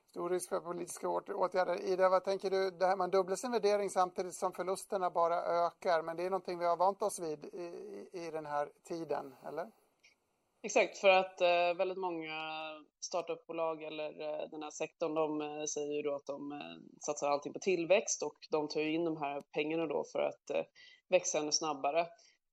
Stor 0.09 0.29
risk 0.29 0.49
för 0.49 0.59
politiska 0.59 1.09
åtgärder. 1.09 1.81
Ida, 1.81 2.09
vad 2.09 2.23
tänker 2.23 2.49
du? 2.49 2.71
Det 2.71 2.85
här, 2.85 2.95
man 2.95 3.09
dubblar 3.09 3.35
sin 3.35 3.51
värdering 3.51 3.89
samtidigt 3.89 4.35
som 4.35 4.53
förlusterna 4.53 5.09
bara 5.09 5.35
ökar, 5.35 6.01
men 6.01 6.17
det 6.17 6.25
är 6.25 6.29
någonting 6.29 6.59
vi 6.59 6.65
har 6.65 6.77
vant 6.77 7.01
oss 7.01 7.19
vid 7.19 7.45
i, 7.45 8.09
i 8.11 8.31
den 8.31 8.45
här 8.45 8.69
tiden, 8.83 9.35
eller? 9.47 9.71
Exakt, 10.63 10.97
för 10.97 11.09
att 11.09 11.41
eh, 11.41 11.73
väldigt 11.77 11.97
många 11.97 12.33
startupbolag 13.05 13.83
eller 13.83 14.21
eh, 14.21 14.49
den 14.51 14.63
här 14.63 14.71
sektorn, 14.71 15.13
de 15.13 15.41
eh, 15.41 15.63
säger 15.65 15.93
ju 15.93 16.01
då 16.01 16.15
att 16.15 16.25
de 16.25 16.51
eh, 16.51 16.77
satsar 16.99 17.29
allting 17.29 17.53
på 17.53 17.59
tillväxt 17.59 18.23
och 18.23 18.37
de 18.51 18.67
tar 18.67 18.81
ju 18.81 18.93
in 18.93 19.05
de 19.05 19.17
här 19.17 19.41
pengarna 19.41 19.85
då 19.85 20.03
för 20.11 20.19
att 20.19 20.49
eh, 20.49 20.63
växa 21.09 21.39
ännu 21.39 21.51
snabbare. 21.51 22.07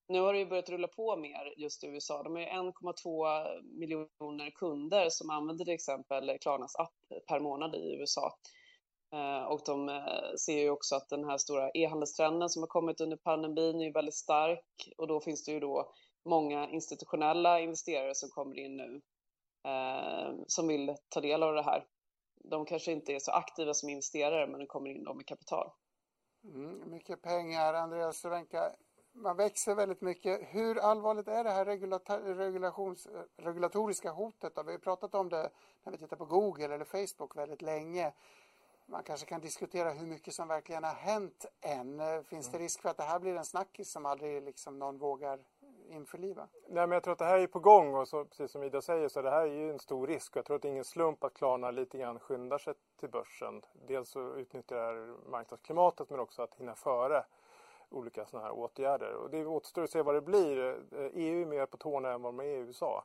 Nu 0.09 0.21
har 0.21 0.33
det 0.33 0.39
ju 0.39 0.47
börjat 0.47 0.69
rulla 0.69 0.89
på 0.89 1.17
mer 1.17 1.55
just 1.57 1.85
i 1.85 1.87
USA. 1.87 2.23
De 2.23 2.35
har 2.35 2.43
1,2 2.43 3.79
miljoner 3.79 4.51
kunder 4.51 5.07
som 5.11 5.31
använder 5.31 5.65
till 5.65 5.75
exempel 5.75 6.39
Klarnas 6.41 6.77
app 6.77 7.27
per 7.29 7.41
månad 7.41 7.75
i 7.75 7.97
USA. 8.01 8.33
Eh, 9.15 9.45
och 9.45 9.61
de 9.67 9.89
eh, 9.89 10.35
ser 10.47 10.59
ju 10.59 10.71
också 10.71 10.97
att 10.97 11.09
den 11.09 11.25
här 11.25 11.39
stora 11.39 11.71
e-handelstrenden 11.75 12.49
som 12.49 12.63
har 12.63 12.67
kommit 12.67 13.01
under 13.01 13.17
pandemin 13.17 13.81
är 13.81 13.93
väldigt 13.93 14.15
stark 14.15 14.89
och 14.99 15.09
då 15.09 15.21
finns 15.21 15.45
det 15.45 15.53
ju 15.53 15.61
då 15.61 15.93
många 16.25 16.69
institutionella 16.69 17.61
investerare 17.61 18.15
som 18.15 18.29
kommer 18.29 18.59
in 18.59 18.77
nu 18.77 19.01
eh, 19.71 20.35
som 20.47 20.69
vill 20.69 20.97
ta 21.09 21.21
del 21.21 21.43
av 21.43 21.55
det 21.55 21.63
här. 21.63 21.87
De 22.45 22.65
kanske 22.65 22.93
inte 22.93 23.13
är 23.13 23.19
så 23.19 23.33
aktiva 23.33 23.75
som 23.75 23.89
investerare 23.89 24.47
men 24.47 24.61
de 24.61 24.67
kommer 24.67 24.91
in 24.91 25.05
med 25.15 25.27
kapital. 25.27 25.71
Mm, 26.45 26.91
mycket 26.91 27.23
pengar. 27.23 27.75
Andreas 27.75 28.17
Cervenka, 28.17 28.73
man 29.13 29.37
växer 29.37 29.75
väldigt 29.75 30.01
mycket. 30.01 30.41
Hur 30.43 30.79
allvarligt 30.79 31.29
är 31.29 31.45
det 31.45 31.51
här 31.51 31.65
regulatoriska 33.37 34.11
hotet? 34.11 34.55
Då? 34.55 34.63
Vi 34.63 34.73
har 34.73 34.79
pratat 34.79 35.15
om 35.15 35.29
det 35.29 35.51
när 35.85 35.93
vi 35.93 35.99
tittar 35.99 36.17
på 36.17 36.25
Google 36.25 36.75
eller 36.75 36.85
Facebook 36.85 37.37
väldigt 37.37 37.63
länge. 37.63 38.13
Man 38.87 39.03
kanske 39.03 39.27
kan 39.27 39.41
diskutera 39.41 39.91
hur 39.91 40.07
mycket 40.07 40.35
som 40.35 40.49
verkligen 40.49 40.85
har 40.85 40.95
hänt 40.95 41.47
än. 41.61 42.25
Finns 42.25 42.47
det 42.47 42.57
mm. 42.57 42.63
risk 42.63 42.83
för 42.83 42.89
att 42.89 42.97
det 42.97 43.03
här 43.03 43.19
blir 43.19 43.37
en 43.37 43.45
snackis 43.45 43.93
som 43.93 44.07
aldrig 44.07 44.43
liksom 44.43 44.79
någon 44.79 44.99
vågar 44.99 45.45
införliva? 45.89 46.49
Nej, 46.69 46.87
men 46.87 46.91
jag 46.91 47.03
tror 47.03 47.13
att 47.13 47.19
det 47.19 47.25
här 47.25 47.39
är 47.39 47.47
på 47.47 47.59
gång 47.59 47.95
och 47.95 48.09
så, 48.09 48.25
precis 48.25 48.51
som 48.51 48.63
Ida 48.63 48.81
säger 48.81 49.09
så 49.09 49.23
det 49.23 49.31
här 49.31 49.41
är 49.41 49.53
ju 49.53 49.71
en 49.71 49.79
stor 49.79 50.07
risk. 50.07 50.37
Jag 50.37 50.45
tror 50.45 50.57
att 50.57 50.63
det 50.63 50.69
är 50.69 50.71
ingen 50.71 50.85
slump 50.85 51.25
att 51.25 51.35
Klarna 51.35 51.71
lite 51.71 51.99
grann 51.99 52.19
skyndar 52.19 52.59
sig 52.59 52.75
till 53.01 53.09
börsen. 53.09 53.63
Dels 53.87 54.11
så 54.11 54.35
utnyttjar 54.35 55.15
marknadsklimatet 55.31 56.11
men 56.11 56.21
också 56.21 56.43
att 56.43 56.55
hinna 56.55 56.75
före 56.75 57.25
olika 57.91 58.27
sådana 58.27 58.47
här 58.47 58.55
åtgärder. 58.55 59.13
Och 59.13 59.31
det 59.31 59.47
återstår 59.47 59.83
att 59.83 59.91
se 59.91 60.03
vad 60.03 60.15
det 60.15 60.21
blir. 60.21 60.69
Eh, 60.69 61.11
EU 61.15 61.43
är 61.43 61.47
mer 61.47 61.67
på 61.67 61.77
tårna 61.77 62.13
än 62.13 62.23
vad 62.23 62.35
de 62.35 62.41
är 62.41 62.45
i 62.45 62.59
USA. 62.59 63.05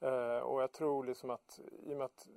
Eh, 0.00 0.38
och 0.38 0.62
jag 0.62 0.72
tror 0.72 1.04
liksom 1.04 1.30
att, 1.30 1.60
i 1.82 1.92
och 1.92 1.96
med 1.96 2.04
att 2.04 2.28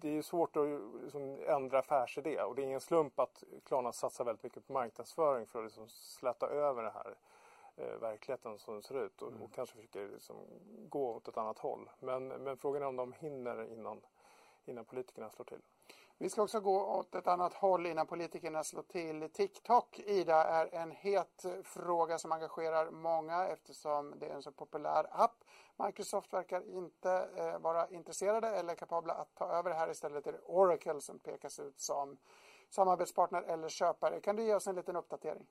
det, 0.00 0.18
är 0.18 0.22
svårt 0.22 0.56
att 0.56 0.66
liksom 1.02 1.38
ändra 1.46 1.78
affärsidé 1.78 2.42
och 2.42 2.54
det 2.54 2.62
är 2.62 2.66
ingen 2.66 2.80
slump 2.80 3.20
att 3.20 3.44
Klarna 3.64 3.92
satsar 3.92 4.24
väldigt 4.24 4.42
mycket 4.42 4.66
på 4.66 4.72
marknadsföring 4.72 5.46
för 5.46 5.58
att 5.58 5.64
liksom 5.64 5.88
släta 5.88 6.46
över 6.46 6.82
det 6.82 6.90
här 6.90 7.14
uh, 7.80 8.00
verkligheten 8.00 8.58
som 8.58 8.74
den 8.74 8.82
ser 8.82 9.04
ut 9.04 9.22
och, 9.22 9.28
mm. 9.28 9.42
och 9.42 9.52
kanske 9.52 9.76
försöker 9.76 10.08
liksom 10.08 10.36
gå 10.88 11.14
åt 11.14 11.28
ett 11.28 11.36
annat 11.36 11.58
håll. 11.58 11.90
Men, 12.00 12.28
men 12.28 12.56
frågan 12.56 12.82
är 12.82 12.86
om 12.86 12.96
de 12.96 13.12
hinner 13.12 13.72
innan, 13.72 14.00
innan 14.64 14.84
politikerna 14.84 15.30
slår 15.30 15.44
till. 15.44 15.60
Vi 16.22 16.30
ska 16.30 16.42
också 16.42 16.60
gå 16.60 16.86
åt 16.86 17.14
ett 17.14 17.26
annat 17.26 17.54
håll 17.54 17.86
innan 17.86 18.06
politikerna 18.06 18.64
slår 18.64 18.82
till. 18.82 19.28
TikTok, 19.32 19.98
Ida, 19.98 20.44
är 20.44 20.74
en 20.74 20.90
het 20.90 21.44
fråga 21.64 22.18
som 22.18 22.32
engagerar 22.32 22.90
många 22.90 23.46
eftersom 23.46 24.14
det 24.18 24.26
är 24.26 24.34
en 24.34 24.42
så 24.42 24.52
populär 24.52 25.06
app. 25.10 25.44
Microsoft 25.76 26.32
verkar 26.32 26.76
inte 26.76 27.28
eh, 27.36 27.58
vara 27.58 27.88
intresserade 27.88 28.48
eller 28.48 28.74
kapabla 28.74 29.14
att 29.14 29.34
ta 29.34 29.52
över 29.52 29.70
det 29.70 29.76
här. 29.76 29.90
Istället 29.90 30.26
är 30.26 30.32
det 30.32 30.40
Oracle 30.46 31.00
som 31.00 31.18
pekas 31.18 31.58
ut 31.58 31.80
som 31.80 32.16
samarbetspartner 32.70 33.42
eller 33.42 33.68
köpare. 33.68 34.20
Kan 34.20 34.36
du 34.36 34.42
ge 34.42 34.54
oss 34.54 34.66
en 34.66 34.74
liten 34.74 34.96
uppdatering? 34.96 35.46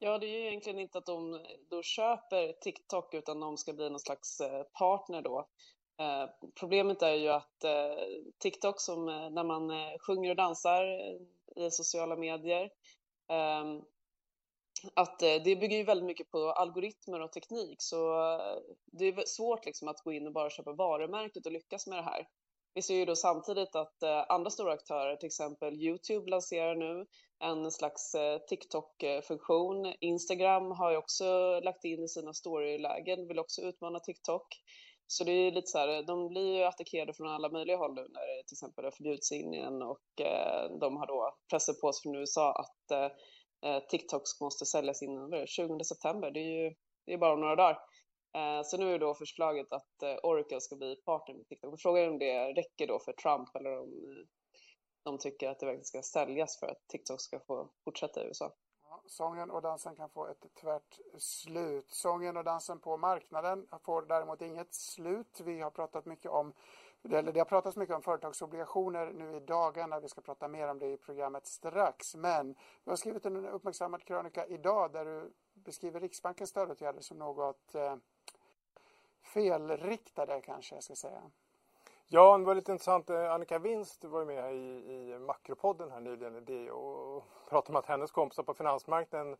Ja, 0.00 0.18
det 0.18 0.26
är 0.26 0.38
ju 0.38 0.46
egentligen 0.46 0.78
inte 0.78 0.98
att 0.98 1.06
de 1.06 1.46
då 1.70 1.82
köper 1.82 2.52
TikTok 2.52 3.14
utan 3.14 3.40
de 3.40 3.56
ska 3.56 3.72
bli 3.72 3.90
någon 3.90 4.00
slags 4.00 4.40
eh, 4.40 4.62
partner 4.62 5.22
då. 5.22 5.48
Eh, 6.00 6.30
problemet 6.60 7.02
är 7.02 7.14
ju 7.14 7.28
att 7.28 7.64
eh, 7.64 8.04
TikTok, 8.38 8.80
som 8.80 9.08
eh, 9.08 9.30
när 9.30 9.44
man 9.44 9.70
eh, 9.70 9.98
sjunger 10.06 10.30
och 10.30 10.36
dansar 10.36 10.84
i 11.56 11.70
sociala 11.70 12.16
medier, 12.16 12.70
ehm, 13.28 13.82
att 14.94 15.18
det 15.18 15.40
bygger 15.44 15.76
ju 15.76 15.84
väldigt 15.84 16.06
mycket 16.06 16.30
på 16.30 16.52
algoritmer 16.52 17.20
och 17.20 17.32
teknik, 17.32 17.76
så 17.82 17.98
det 18.84 19.04
är 19.04 19.26
svårt 19.26 19.66
liksom 19.66 19.88
att 19.88 20.00
gå 20.00 20.12
in 20.12 20.26
och 20.26 20.32
bara 20.32 20.50
köpa 20.50 20.72
varumärket 20.72 21.46
och 21.46 21.52
lyckas 21.52 21.86
med 21.86 21.98
det 21.98 22.02
här. 22.02 22.28
Vi 22.78 22.82
ser 22.82 22.94
ju 22.94 23.04
då 23.04 23.16
samtidigt 23.16 23.76
att 23.76 24.02
eh, 24.02 24.24
andra 24.28 24.50
stora 24.50 24.72
aktörer, 24.72 25.16
till 25.16 25.26
exempel 25.26 25.74
Youtube, 25.74 26.30
lanserar 26.30 26.74
nu 26.74 27.06
en 27.38 27.70
slags 27.70 28.14
eh, 28.14 28.38
TikTok-funktion. 28.38 29.94
Instagram 30.00 30.70
har 30.70 30.90
ju 30.90 30.96
också 30.96 31.60
lagt 31.60 31.84
in 31.84 32.04
i 32.04 32.08
sina 32.08 32.32
storylägen, 32.32 33.28
vill 33.28 33.38
också 33.38 33.62
utmana 33.62 33.98
TikTok. 33.98 34.46
Så 35.06 35.24
det 35.24 35.32
är 35.32 35.52
lite 35.52 35.66
så 35.66 35.78
här, 35.78 36.02
de 36.02 36.28
blir 36.28 36.56
ju 36.56 36.64
attackerade 36.64 37.12
från 37.14 37.28
alla 37.28 37.48
möjliga 37.48 37.76
håll 37.76 37.94
nu 37.94 38.00
när 38.00 38.36
det 38.36 38.42
till 38.46 38.54
exempel 38.54 38.84
det 38.84 38.92
förbjuds 38.96 39.32
in 39.32 39.40
Indien 39.40 39.82
och 39.82 40.20
eh, 40.20 40.78
de 40.80 40.96
har 40.96 41.06
då 41.06 41.34
pressat 41.50 41.80
på 41.80 41.92
sig 41.92 42.02
från 42.02 42.16
USA 42.16 42.52
att 42.52 42.90
eh, 42.90 43.10
eh 43.70 43.82
TikTok 43.88 44.22
måste 44.40 44.66
säljas 44.66 45.02
innan 45.02 45.46
20 45.46 45.84
september. 45.84 46.30
Det 46.30 46.40
är 46.40 46.64
ju 46.64 46.74
det 47.06 47.12
är 47.12 47.18
bara 47.18 47.36
några 47.36 47.56
dagar. 47.56 47.78
Eh, 48.32 48.62
så 48.64 48.76
nu 48.76 48.94
är 48.94 48.98
då 48.98 49.14
förslaget 49.14 49.72
att 49.72 50.02
eh, 50.02 50.16
Oracle 50.22 50.60
ska 50.60 50.76
bli 50.76 50.96
partner 50.96 51.34
med 51.34 51.48
TikTok. 51.48 51.80
Frågan 51.80 52.02
är 52.04 52.10
om 52.10 52.18
det 52.18 52.52
räcker 52.52 52.86
då 52.86 52.98
för 52.98 53.12
Trump 53.12 53.56
eller 53.56 53.78
om 53.78 54.24
de 55.02 55.18
tycker 55.18 55.48
att 55.48 55.60
det 55.60 55.66
verkligen 55.66 55.84
ska 55.84 56.02
säljas 56.02 56.60
för 56.60 56.66
att 56.66 56.88
TikTok 56.88 57.20
ska 57.20 57.40
få 57.40 57.68
fortsätta 57.84 58.24
i 58.24 58.26
USA. 58.26 58.52
Sången 59.06 59.50
och 59.50 59.62
dansen 59.62 59.96
kan 59.96 60.10
få 60.10 60.26
ett 60.26 60.54
tvärt 60.60 60.98
slut. 61.18 61.90
Sången 61.90 62.36
och 62.36 62.44
dansen 62.44 62.80
på 62.80 62.96
marknaden 62.96 63.66
får 63.84 64.02
däremot 64.02 64.42
inget 64.42 64.74
slut. 64.74 65.40
Vi 65.44 65.60
har 65.60 65.70
pratat 65.70 66.06
mycket 66.06 66.30
om 66.30 66.52
eller 67.04 67.32
det 67.32 67.40
har 67.40 67.44
pratats 67.44 67.76
mycket 67.76 67.94
om 67.94 68.02
företagsobligationer 68.02 69.12
nu 69.12 69.36
i 69.36 69.40
dagarna. 69.40 70.00
Vi 70.00 70.08
ska 70.08 70.20
prata 70.20 70.48
mer 70.48 70.68
om 70.68 70.78
det 70.78 70.86
i 70.86 70.96
programmet 70.96 71.46
strax. 71.46 72.14
Men 72.14 72.54
du 72.84 72.90
har 72.90 72.96
skrivit 72.96 73.26
en 73.26 73.46
uppmärksammad 73.46 74.04
krönika 74.04 74.46
idag 74.46 74.92
där 74.92 75.04
du 75.04 75.32
beskriver 75.54 76.00
Riksbankens 76.00 76.50
stödåtgärder 76.50 77.00
som 77.00 77.18
något 77.18 77.74
eh, 77.74 77.96
felriktade 79.22 80.40
kanske 80.40 80.74
jag 80.74 80.84
ska 80.84 80.94
säga. 80.94 81.22
Ja, 82.06 82.38
det 82.38 82.44
var 82.44 82.54
lite 82.54 82.72
intressant. 82.72 83.10
Eh, 83.10 83.32
Annika 83.32 83.58
Winst 83.58 84.04
var 84.04 84.24
med 84.24 84.54
i, 84.54 84.58
i 84.58 85.18
Makropodden 85.18 85.90
här 85.90 86.00
nyligen 86.00 86.70
och 86.70 87.24
pratade 87.48 87.72
om 87.72 87.76
att 87.76 87.86
hennes 87.86 88.10
kompisar 88.10 88.42
på 88.42 88.54
finansmarknaden 88.54 89.36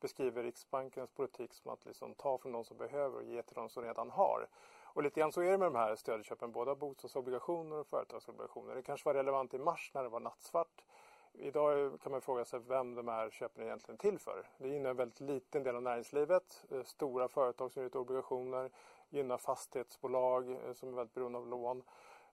beskriver 0.00 0.42
Riksbankens 0.42 1.10
politik 1.10 1.54
som 1.54 1.72
att 1.72 1.84
liksom 1.84 2.14
ta 2.14 2.38
från 2.38 2.52
de 2.52 2.64
som 2.64 2.76
behöver 2.76 3.16
och 3.16 3.24
ge 3.24 3.42
till 3.42 3.54
de 3.54 3.68
som 3.68 3.82
redan 3.82 4.10
har. 4.10 4.46
Och 4.84 5.02
lite 5.02 5.20
grann 5.20 5.32
så 5.32 5.40
är 5.40 5.50
det 5.50 5.58
med 5.58 5.66
de 5.66 5.74
här 5.74 5.96
stödköpen, 5.96 6.52
både 6.52 6.70
av 6.70 6.78
bostadsobligationer 6.78 7.76
och 7.76 7.86
företagsobligationer. 7.86 8.74
Det 8.74 8.82
kanske 8.82 9.08
var 9.08 9.14
relevant 9.14 9.54
i 9.54 9.58
mars 9.58 9.90
när 9.94 10.02
det 10.02 10.08
var 10.08 10.20
nattsvart. 10.20 10.84
Idag 11.32 12.00
kan 12.02 12.12
man 12.12 12.20
fråga 12.20 12.44
sig 12.44 12.60
vem 12.68 12.94
de 12.94 13.08
här 13.08 13.30
köpen 13.30 13.62
är 13.62 13.66
egentligen 13.66 13.98
till 13.98 14.18
för. 14.18 14.46
Det 14.58 14.68
gynnar 14.68 14.90
en 14.90 14.96
väldigt 14.96 15.20
liten 15.20 15.62
del 15.62 15.76
av 15.76 15.82
näringslivet. 15.82 16.64
Eh, 16.70 16.82
stora 16.82 17.28
företag 17.28 17.72
som 17.72 17.82
ger 17.82 17.86
ut 17.86 17.94
obligationer 17.94 18.70
gynnar 19.10 19.38
fastighetsbolag 19.38 20.50
eh, 20.50 20.72
som 20.72 20.88
är 20.88 20.96
väldigt 20.96 21.14
beroende 21.14 21.38
av 21.38 21.46
lån. 21.46 21.82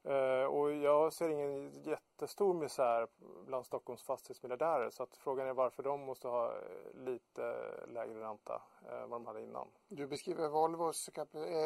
Eh, 0.04 0.46
och 0.46 0.74
jag 0.74 1.13
ser 1.13 1.30
ingen 1.30 1.72
jättestor 1.84 2.54
misär 2.54 3.08
bland 3.46 3.66
Stockholms 3.66 4.04
fastighetsmiljardärer 4.04 4.89
så 4.89 5.04
att 5.04 5.18
frågan 5.18 5.48
är 5.48 5.54
varför 5.54 5.84
de 5.84 6.01
måste 6.01 6.27
ha 6.27 6.46
eh, 6.46 7.06
lite 7.06 7.56
lägre 7.88 8.22
ränta 8.22 8.62
än 8.92 9.10
vad 9.10 9.22
de 9.22 9.25
hade 9.25 9.42
innan. 9.42 9.68
Du 9.88 10.08
beskriver 10.08 10.50
Volvos 10.50 11.10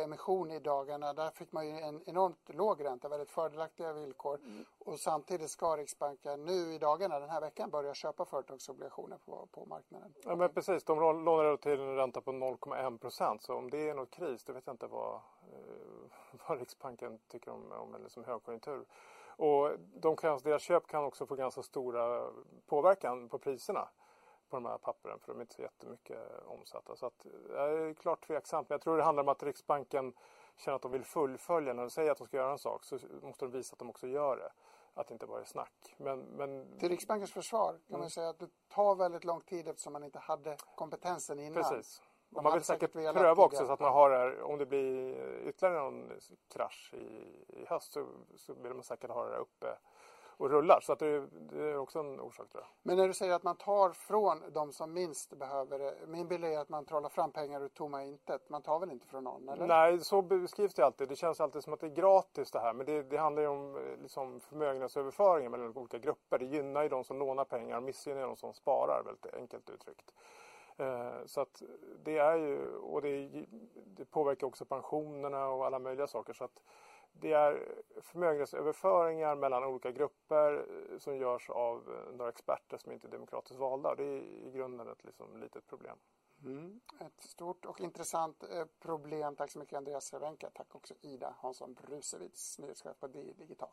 emission 0.03 0.51
i 0.51 0.59
dagarna. 0.59 1.13
Där 1.13 1.29
fick 1.29 1.51
man 1.51 1.67
ju 1.67 1.73
en 1.73 2.01
enormt 2.05 2.49
låg 2.53 2.85
ränta, 2.85 3.09
väldigt 3.09 3.29
fördelaktiga 3.29 3.93
villkor. 3.93 4.39
Mm. 4.43 4.65
Och 4.79 4.99
samtidigt 4.99 5.49
ska 5.49 5.77
Riksbanken 5.77 6.45
nu 6.45 6.73
i 6.73 6.77
dagarna, 6.77 7.19
den 7.19 7.29
här 7.29 7.41
veckan, 7.41 7.69
börja 7.69 7.93
köpa 7.93 8.25
företagsobligationer 8.25 9.17
på, 9.25 9.47
på 9.51 9.65
marknaden. 9.65 10.13
Ja 10.23 10.35
men 10.35 10.53
precis, 10.53 10.83
de 10.83 10.99
lånar 10.99 11.57
till 11.57 11.79
en 11.79 11.95
ränta 11.95 12.21
på 12.21 12.31
0,1 12.31 12.97
procent. 12.97 13.43
Så 13.43 13.55
om 13.55 13.69
det 13.69 13.89
är 13.89 13.93
något 13.93 14.11
kris, 14.11 14.43
det 14.43 14.53
vet 14.53 14.67
jag 14.67 14.73
inte 14.73 14.87
vad, 14.87 15.13
eh, 15.15 15.21
vad 16.47 16.59
Riksbanken 16.59 17.19
tycker 17.27 17.51
om, 17.51 17.71
om 17.71 17.95
en 17.95 18.03
liksom 18.03 18.23
högkonjunktur. 18.23 18.85
Och 19.35 19.71
de 19.93 20.15
kan, 20.15 20.39
deras 20.43 20.61
köp 20.61 20.87
kan 20.87 21.03
också 21.03 21.25
få 21.25 21.35
ganska 21.35 21.63
stora 21.63 22.31
påverkan 22.65 23.29
på 23.29 23.39
priserna 23.39 23.89
på 24.49 24.57
de 24.57 24.65
här 24.65 24.77
pappren 24.77 25.19
för 25.19 25.27
de 25.27 25.37
är 25.37 25.41
inte 25.41 25.53
så 25.53 25.61
jättemycket 25.61 26.19
omsatta. 26.45 26.95
Så 26.95 27.05
att, 27.05 27.25
jag 27.49 27.73
är 27.73 27.93
klart 27.93 28.27
tveksamt. 28.27 28.69
Men 28.69 28.73
jag 28.73 28.81
tror 28.81 28.97
det 28.97 29.03
handlar 29.03 29.23
om 29.23 29.29
att 29.29 29.43
Riksbanken 29.43 30.13
känner 30.55 30.75
att 30.75 30.81
de 30.81 30.91
vill 30.91 31.03
fullfölja. 31.05 31.73
När 31.73 31.83
de 31.83 31.89
säger 31.89 32.11
att 32.11 32.17
de 32.17 32.27
ska 32.27 32.37
göra 32.37 32.51
en 32.51 32.57
sak 32.57 32.83
så 32.83 32.99
måste 33.21 33.45
de 33.45 33.51
visa 33.51 33.73
att 33.73 33.79
de 33.79 33.89
också 33.89 34.07
gör 34.07 34.37
det. 34.37 34.51
Att 34.93 35.07
det 35.07 35.13
inte 35.13 35.27
bara 35.27 35.41
är 35.41 35.45
snack. 35.45 35.95
Men, 35.97 36.19
men... 36.19 36.77
Till 36.79 36.89
Riksbankens 36.89 37.31
försvar 37.31 37.71
kan 37.71 37.79
mm. 37.89 37.99
man 37.99 38.09
säga 38.09 38.29
att 38.29 38.39
det 38.39 38.49
tar 38.69 38.95
väldigt 38.95 39.23
lång 39.23 39.41
tid 39.41 39.67
eftersom 39.67 39.93
man 39.93 40.03
inte 40.03 40.19
hade 40.19 40.57
kompetensen 40.75 41.39
innan. 41.39 41.63
Precis. 41.63 42.01
Man 42.31 42.53
vill 42.53 42.63
säkert 42.63 42.93
pröva 42.93 43.43
också 43.43 43.65
så 43.65 43.71
att 43.71 43.79
man 43.79 43.93
har 43.93 44.09
det 44.09 44.17
här, 44.17 44.41
om 44.41 44.57
det 44.57 44.65
blir 44.65 45.15
ytterligare 45.47 45.83
någon 45.83 46.11
krasch 46.53 46.93
i, 46.93 47.05
i 47.61 47.65
höst 47.67 47.93
så, 47.93 48.07
så 48.35 48.53
vill 48.53 48.73
man 48.73 48.83
säkert 48.83 49.11
ha 49.11 49.25
det 49.25 49.37
uppe 49.37 49.77
och 50.41 50.49
rullar. 50.49 50.79
Så 50.81 50.93
att 50.93 50.99
det, 50.99 51.27
det, 51.31 51.63
är 51.63 51.77
också 51.77 51.99
en 51.99 52.19
orsak 52.19 52.49
tror 52.49 52.63
jag. 52.63 52.69
Men 52.83 52.97
när 52.97 53.07
du 53.07 53.13
säger 53.13 53.33
att 53.33 53.43
man 53.43 53.55
tar 53.55 53.89
från 53.89 54.43
de 54.53 54.71
som 54.71 54.93
minst 54.93 55.33
behöver 55.33 55.79
det. 55.79 55.95
Min 56.07 56.27
bild 56.27 56.45
är 56.45 56.59
att 56.59 56.69
man 56.69 56.85
trollar 56.85 57.09
fram 57.09 57.31
pengar 57.31 57.61
ur 57.61 57.67
tomma 57.67 58.03
intet. 58.03 58.49
Man 58.49 58.61
tar 58.61 58.79
väl 58.79 58.91
inte 58.91 59.07
från 59.07 59.23
någon? 59.23 59.49
Eller? 59.49 59.67
Nej, 59.67 59.99
så 59.99 60.21
beskrivs 60.21 60.73
det 60.73 60.85
alltid. 60.85 61.09
Det 61.09 61.15
känns 61.15 61.41
alltid 61.41 61.63
som 61.63 61.73
att 61.73 61.79
det 61.79 61.87
är 61.87 61.95
gratis 61.95 62.51
det 62.51 62.59
här. 62.59 62.73
Men 62.73 62.85
det, 62.85 63.03
det 63.03 63.17
handlar 63.17 63.41
ju 63.41 63.47
om 63.47 63.79
liksom, 64.01 64.39
förmögenhetsöverföringar 64.39 65.49
mellan 65.49 65.77
olika 65.77 65.97
grupper. 65.97 66.39
Det 66.39 66.45
gynnar 66.45 66.83
ju 66.83 66.89
de 66.89 67.03
som 67.03 67.19
lånar 67.19 67.45
pengar 67.45 67.77
och 67.77 67.83
missgynnar 67.83 68.21
de 68.21 68.35
som 68.35 68.53
sparar, 68.53 69.03
väldigt 69.05 69.33
enkelt 69.33 69.69
uttryckt. 69.69 70.13
Eh, 70.77 71.25
så 71.25 71.41
att 71.41 71.61
det 72.03 72.17
är 72.17 72.37
ju, 72.37 72.75
och 72.75 73.01
det, 73.01 73.45
det, 73.85 74.05
påverkar 74.05 74.47
också 74.47 74.65
pensionerna 74.65 75.47
och 75.47 75.65
alla 75.65 75.79
möjliga 75.79 76.07
saker. 76.07 76.33
Så 76.33 76.43
att 76.43 76.63
det 77.13 77.33
är 77.33 77.83
förmögenhetsöverföringar 78.01 79.35
mellan 79.35 79.63
olika 79.63 79.91
grupper 79.91 80.53
eh, 80.53 80.97
som 80.97 81.17
görs 81.17 81.49
av 81.49 81.77
eh, 81.77 82.15
några 82.15 82.29
experter 82.29 82.77
som 82.77 82.91
inte 82.91 83.07
är 83.07 83.11
demokratiskt 83.11 83.59
valda. 83.59 83.95
Det 83.95 84.03
är 84.03 84.21
i 84.47 84.51
grunden 84.51 84.87
ett 84.87 85.03
liksom, 85.03 85.37
litet 85.37 85.67
problem. 85.67 85.97
Mm. 86.45 86.79
Ett 86.99 87.23
stort 87.23 87.65
och 87.65 87.81
intressant 87.81 88.43
problem. 88.79 89.35
Tack 89.35 89.51
så 89.51 89.59
mycket 89.59 89.77
Andreas 89.77 90.05
Cervenka. 90.05 90.49
Tack 90.53 90.75
också 90.75 90.93
Ida 91.01 91.35
Hansson 91.39 91.73
Brusevids, 91.73 92.59
nyhetschef 92.59 92.99
på 92.99 93.07
DI 93.07 93.33
Digital. 93.37 93.69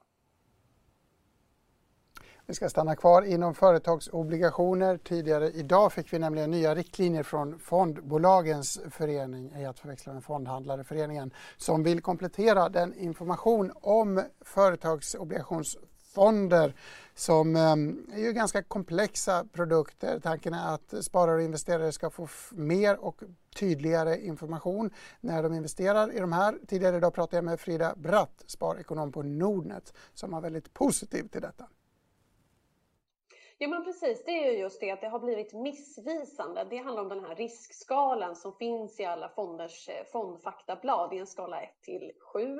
Vi 2.50 2.54
ska 2.54 2.68
stanna 2.68 2.96
kvar 2.96 3.22
inom 3.22 3.54
företagsobligationer. 3.54 4.98
Tidigare 4.98 5.50
idag 5.50 5.92
fick 5.92 6.12
vi 6.12 6.18
nämligen 6.18 6.50
nya 6.50 6.74
riktlinjer 6.74 7.22
från 7.22 7.58
Fondbolagens 7.58 8.80
förening, 8.90 9.52
ej 9.54 9.64
att 9.64 9.78
förväxla 9.78 10.12
med 10.12 10.24
Fondhandlareföreningen, 10.24 11.30
som 11.56 11.82
vill 11.82 12.00
komplettera 12.00 12.68
den 12.68 12.94
information 12.94 13.72
om 13.74 14.22
företagsobligationsfonder 14.40 16.74
som 17.14 17.56
ehm, 17.56 18.06
är 18.12 18.20
ju 18.20 18.32
ganska 18.32 18.62
komplexa 18.62 19.44
produkter. 19.52 20.20
Tanken 20.20 20.54
är 20.54 20.74
att 20.74 21.04
sparare 21.04 21.36
och 21.36 21.42
investerare 21.42 21.92
ska 21.92 22.10
få 22.10 22.28
mer 22.50 22.96
och 22.96 23.22
tydligare 23.58 24.20
information 24.20 24.90
när 25.20 25.42
de 25.42 25.54
investerar 25.54 26.16
i 26.16 26.20
de 26.20 26.32
här. 26.32 26.58
Tidigare 26.68 26.96
idag 26.96 27.14
pratade 27.14 27.36
jag 27.36 27.44
med 27.44 27.60
Frida 27.60 27.94
Bratt, 27.96 28.42
sparekonom 28.46 29.12
på 29.12 29.22
Nordnet, 29.22 29.92
som 30.14 30.30
var 30.30 30.40
väldigt 30.40 30.74
positiv 30.74 31.28
till 31.28 31.42
detta. 31.42 31.66
Ja 33.60 33.68
men 33.68 33.84
precis, 33.84 34.24
det 34.24 34.30
är 34.30 34.52
ju 34.52 34.58
just 34.58 34.80
det 34.80 34.90
att 34.90 35.00
det 35.00 35.08
har 35.08 35.18
blivit 35.18 35.52
missvisande. 35.52 36.66
Det 36.70 36.76
handlar 36.76 37.02
om 37.02 37.08
den 37.08 37.24
här 37.24 37.34
riskskalan 37.34 38.36
som 38.36 38.52
finns 38.52 39.00
i 39.00 39.04
alla 39.04 39.28
fonders 39.28 39.88
eh, 39.88 40.04
fondfaktablad 40.12 41.14
i 41.14 41.18
en 41.18 41.26
skala 41.26 41.62
1 41.62 41.70
till 41.82 42.12
7. 42.32 42.58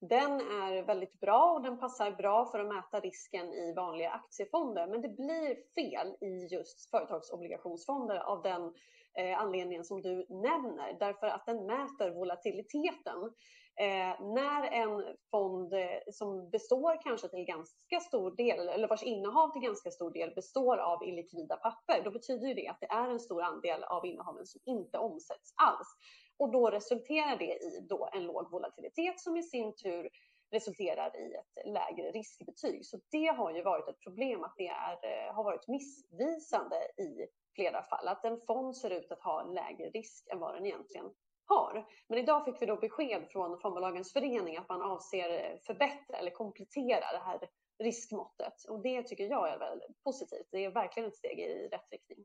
Den 0.00 0.32
är 0.32 0.82
väldigt 0.82 1.20
bra 1.20 1.52
och 1.52 1.62
den 1.62 1.78
passar 1.78 2.10
bra 2.10 2.46
för 2.46 2.58
att 2.58 2.74
mäta 2.74 3.00
risken 3.00 3.52
i 3.52 3.72
vanliga 3.76 4.10
aktiefonder. 4.10 4.86
Men 4.86 5.00
det 5.02 5.08
blir 5.08 5.74
fel 5.74 6.16
i 6.20 6.46
just 6.46 6.90
företagsobligationsfonder 6.90 8.16
av 8.16 8.42
den 8.42 8.74
eh, 9.14 9.38
anledningen 9.38 9.84
som 9.84 10.02
du 10.02 10.26
nämner. 10.28 10.96
Därför 10.98 11.26
att 11.26 11.46
den 11.46 11.66
mäter 11.66 12.10
volatiliteten. 12.10 13.32
Eh, 13.80 14.20
när 14.20 14.62
en 14.62 15.16
fond 15.30 15.72
eh, 15.72 15.98
som 16.10 16.50
består 16.50 17.02
kanske 17.02 17.28
till 17.28 17.44
ganska 17.44 18.00
stor 18.00 18.36
del, 18.36 18.68
eller 18.68 18.88
vars 18.88 19.02
innehav 19.02 19.52
till 19.52 19.62
ganska 19.62 19.90
stor 19.90 20.10
del 20.10 20.34
består 20.34 20.78
av 20.78 21.04
illikvida 21.04 21.56
papper, 21.56 22.02
då 22.04 22.10
betyder 22.10 22.54
det 22.54 22.68
att 22.68 22.80
det 22.80 22.86
är 22.86 23.08
en 23.08 23.20
stor 23.20 23.42
andel 23.42 23.84
av 23.84 24.06
innehaven 24.06 24.46
som 24.46 24.60
inte 24.64 24.98
omsätts 24.98 25.54
alls. 25.56 25.88
Och 26.36 26.52
då 26.52 26.70
resulterar 26.70 27.36
det 27.36 27.54
i 27.54 27.86
då 27.88 28.08
en 28.12 28.24
låg 28.24 28.50
volatilitet 28.50 29.20
som 29.20 29.36
i 29.36 29.42
sin 29.42 29.76
tur 29.76 30.08
resulterar 30.50 31.16
i 31.16 31.34
ett 31.34 31.66
lägre 31.66 32.10
riskbetyg. 32.10 32.86
Så 32.86 32.98
det 33.10 33.26
har 33.26 33.52
ju 33.52 33.62
varit 33.62 33.88
ett 33.88 34.00
problem 34.00 34.44
att 34.44 34.54
det 34.56 34.68
är, 34.68 34.92
eh, 34.92 35.34
har 35.34 35.44
varit 35.44 35.68
missvisande 35.68 36.76
i 36.76 37.26
flera 37.54 37.82
fall. 37.82 38.08
Att 38.08 38.24
en 38.24 38.40
fond 38.40 38.76
ser 38.76 38.90
ut 38.90 39.12
att 39.12 39.22
ha 39.22 39.42
lägre 39.42 39.90
risk 39.90 40.28
än 40.32 40.38
vad 40.38 40.54
den 40.54 40.66
egentligen 40.66 41.10
har. 41.54 41.86
Men 42.08 42.18
idag 42.18 42.44
fick 42.44 42.62
vi 42.62 42.66
då 42.66 42.76
besked 42.76 43.22
från 43.30 43.58
Fondbolagens 43.58 44.12
förening 44.12 44.56
att 44.56 44.68
man 44.68 44.82
avser 44.82 45.58
förbättra 45.66 46.16
eller 46.18 46.30
komplettera 46.30 47.12
det 47.12 47.22
här 47.24 47.40
riskmåttet. 47.78 48.64
Och 48.68 48.82
det 48.82 49.02
tycker 49.02 49.24
jag 49.24 49.48
är 49.48 49.58
väldigt 49.58 50.04
positivt. 50.04 50.48
Det 50.50 50.64
är 50.64 50.70
verkligen 50.70 51.08
ett 51.08 51.16
steg 51.16 51.38
i 51.38 51.68
rätt 51.68 51.90
riktning. 51.90 52.18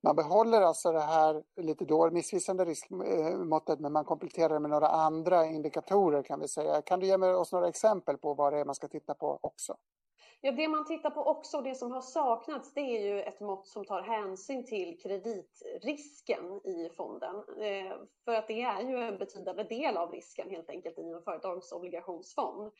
Man 0.00 0.16
behåller 0.16 0.60
alltså 0.62 0.92
det 0.92 1.00
här 1.00 1.42
lite 1.56 1.84
då 1.84 2.10
missvisande 2.10 2.64
riskmåttet 2.64 3.80
men 3.80 3.92
man 3.92 4.04
kompletterar 4.04 4.54
det 4.54 4.60
med 4.60 4.70
några 4.70 4.88
andra 4.88 5.46
indikatorer 5.46 6.22
kan 6.22 6.40
vi 6.40 6.48
säga. 6.48 6.82
Kan 6.82 7.00
du 7.00 7.06
ge 7.06 7.16
oss 7.16 7.52
några 7.52 7.68
exempel 7.68 8.18
på 8.18 8.34
vad 8.34 8.52
det 8.52 8.58
är 8.58 8.64
man 8.64 8.74
ska 8.74 8.88
titta 8.88 9.14
på 9.14 9.38
också? 9.42 9.76
Ja, 10.40 10.52
det 10.52 10.68
man 10.68 10.86
tittar 10.86 11.10
på 11.10 11.20
också, 11.20 11.60
det 11.60 11.74
som 11.74 11.92
har 11.92 12.00
saknats, 12.00 12.74
det 12.74 12.80
är 12.80 13.00
ju 13.00 13.22
ett 13.22 13.40
mått 13.40 13.66
som 13.66 13.84
tar 13.84 14.02
hänsyn 14.02 14.66
till 14.66 14.98
kreditrisken 15.02 16.60
i 16.64 16.90
fonden. 16.96 17.36
Eh, 17.36 17.96
för 18.24 18.34
att 18.34 18.48
det 18.48 18.62
är 18.62 18.82
ju 18.82 18.96
en 18.96 19.18
betydande 19.18 19.62
del 19.62 19.96
av 19.96 20.12
risken 20.12 20.50
helt 20.50 20.70
enkelt 20.70 20.98
i 20.98 21.02
en 21.02 21.22
företagsobligationsfond. 21.22 22.72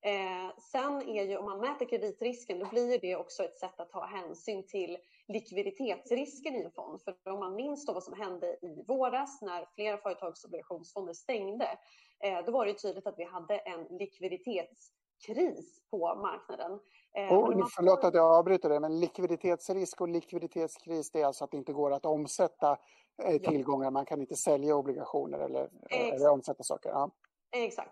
Eh, 0.00 0.58
sen 0.58 1.08
är 1.08 1.24
ju, 1.24 1.36
om 1.36 1.44
man 1.44 1.60
mäter 1.60 1.86
kreditrisken, 1.86 2.58
då 2.58 2.66
blir 2.66 2.98
det 2.98 3.16
också 3.16 3.44
ett 3.44 3.58
sätt 3.58 3.80
att 3.80 3.90
ta 3.90 4.06
hänsyn 4.06 4.66
till 4.66 4.98
likviditetsrisken 5.28 6.54
i 6.54 6.62
en 6.62 6.70
fond. 6.70 7.00
För 7.02 7.30
om 7.32 7.40
man 7.40 7.54
minns 7.54 7.86
då 7.86 7.92
vad 7.92 8.04
som 8.04 8.20
hände 8.20 8.46
i 8.62 8.84
våras 8.86 9.42
när 9.42 9.66
flera 9.74 9.98
företagsobligationsfonder 9.98 11.12
stängde, 11.12 11.78
eh, 12.24 12.44
då 12.44 12.52
var 12.52 12.66
det 12.66 12.74
tydligt 12.74 13.06
att 13.06 13.18
vi 13.18 13.24
hade 13.24 13.58
en 13.58 13.84
likviditets 13.98 14.97
kris 15.26 15.80
på 15.90 16.14
marknaden. 16.14 16.80
Eh, 17.16 17.36
och, 17.36 17.56
man... 17.56 17.68
Förlåt 17.76 18.04
att 18.04 18.14
jag 18.14 18.34
avbryter 18.34 18.68
det, 18.68 18.80
men 18.80 19.00
likviditetsrisk 19.00 20.00
och 20.00 20.08
likviditetskris 20.08 21.10
det 21.10 21.20
är 21.20 21.26
alltså 21.26 21.44
att 21.44 21.50
det 21.50 21.56
inte 21.56 21.72
går 21.72 21.92
att 21.92 22.06
omsätta 22.06 22.78
eh, 23.22 23.40
tillgångar. 23.40 23.90
Man 23.90 24.06
kan 24.06 24.20
inte 24.20 24.36
sälja 24.36 24.76
obligationer 24.76 25.38
eller, 25.38 25.68
eller 25.90 26.30
omsätta 26.30 26.62
saker. 26.62 26.90
Ja. 26.90 27.10
Exakt. 27.50 27.90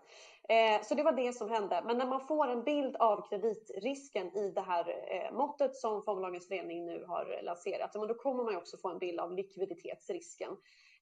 Eh, 0.49 0.81
så 0.83 0.95
det 0.95 1.03
var 1.03 1.11
det 1.11 1.33
som 1.33 1.49
hände. 1.49 1.83
Men 1.85 1.97
när 1.97 2.05
man 2.05 2.27
får 2.27 2.47
en 2.47 2.63
bild 2.63 2.95
av 2.95 3.29
kreditrisken 3.29 4.37
i 4.37 4.51
det 4.51 4.61
här 4.61 4.85
måttet 5.33 5.75
som 5.75 6.03
Fondbolagens 6.03 6.47
förening 6.47 6.85
nu 6.85 7.05
har 7.07 7.41
lanserat, 7.43 7.93
då 7.93 8.13
kommer 8.13 8.43
man 8.43 8.55
också 8.55 8.77
få 8.77 8.89
en 8.89 8.99
bild 8.99 9.19
av 9.19 9.33
likviditetsrisken 9.33 10.57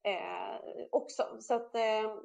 eh, 0.05 0.85
också. 0.91 1.23
Så 1.39 1.53
att, 1.53 1.75
eh, 1.75 2.15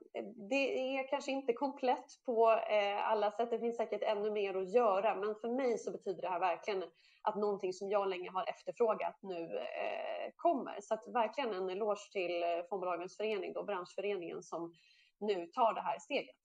det 0.51 0.97
är 0.97 1.09
kanske 1.09 1.31
inte 1.31 1.53
komplett 1.53 2.25
på 2.27 2.51
eh, 2.51 3.11
alla 3.11 3.31
sätt. 3.31 3.51
Det 3.51 3.59
finns 3.59 3.77
säkert 3.77 4.03
ännu 4.03 4.31
mer 4.31 4.55
att 4.55 4.73
göra, 4.73 5.15
men 5.15 5.35
för 5.35 5.49
mig 5.49 5.79
så 5.79 5.91
betyder 5.91 6.23
det 6.23 6.29
här 6.29 6.41
verkligen 6.41 6.85
att 7.23 7.37
någonting 7.37 7.73
som 7.73 7.91
jag 7.91 8.09
länge 8.09 8.31
har 8.31 8.49
efterfrågat 8.49 9.19
nu 9.23 9.59
eh, 9.59 10.33
kommer. 10.37 10.79
Så 10.81 10.95
att 10.95 11.09
verkligen 11.09 11.55
en 11.55 11.71
eloge 11.71 12.13
till 12.13 12.43
eh, 12.43 12.49
Fondbolagens 12.69 13.17
förening, 13.17 13.53
då, 13.53 13.65
branschföreningen, 13.65 14.43
som 14.43 14.73
nu 15.21 15.47
tar 15.47 15.75
det 15.75 15.81
här 15.81 15.99
steget. 15.99 16.37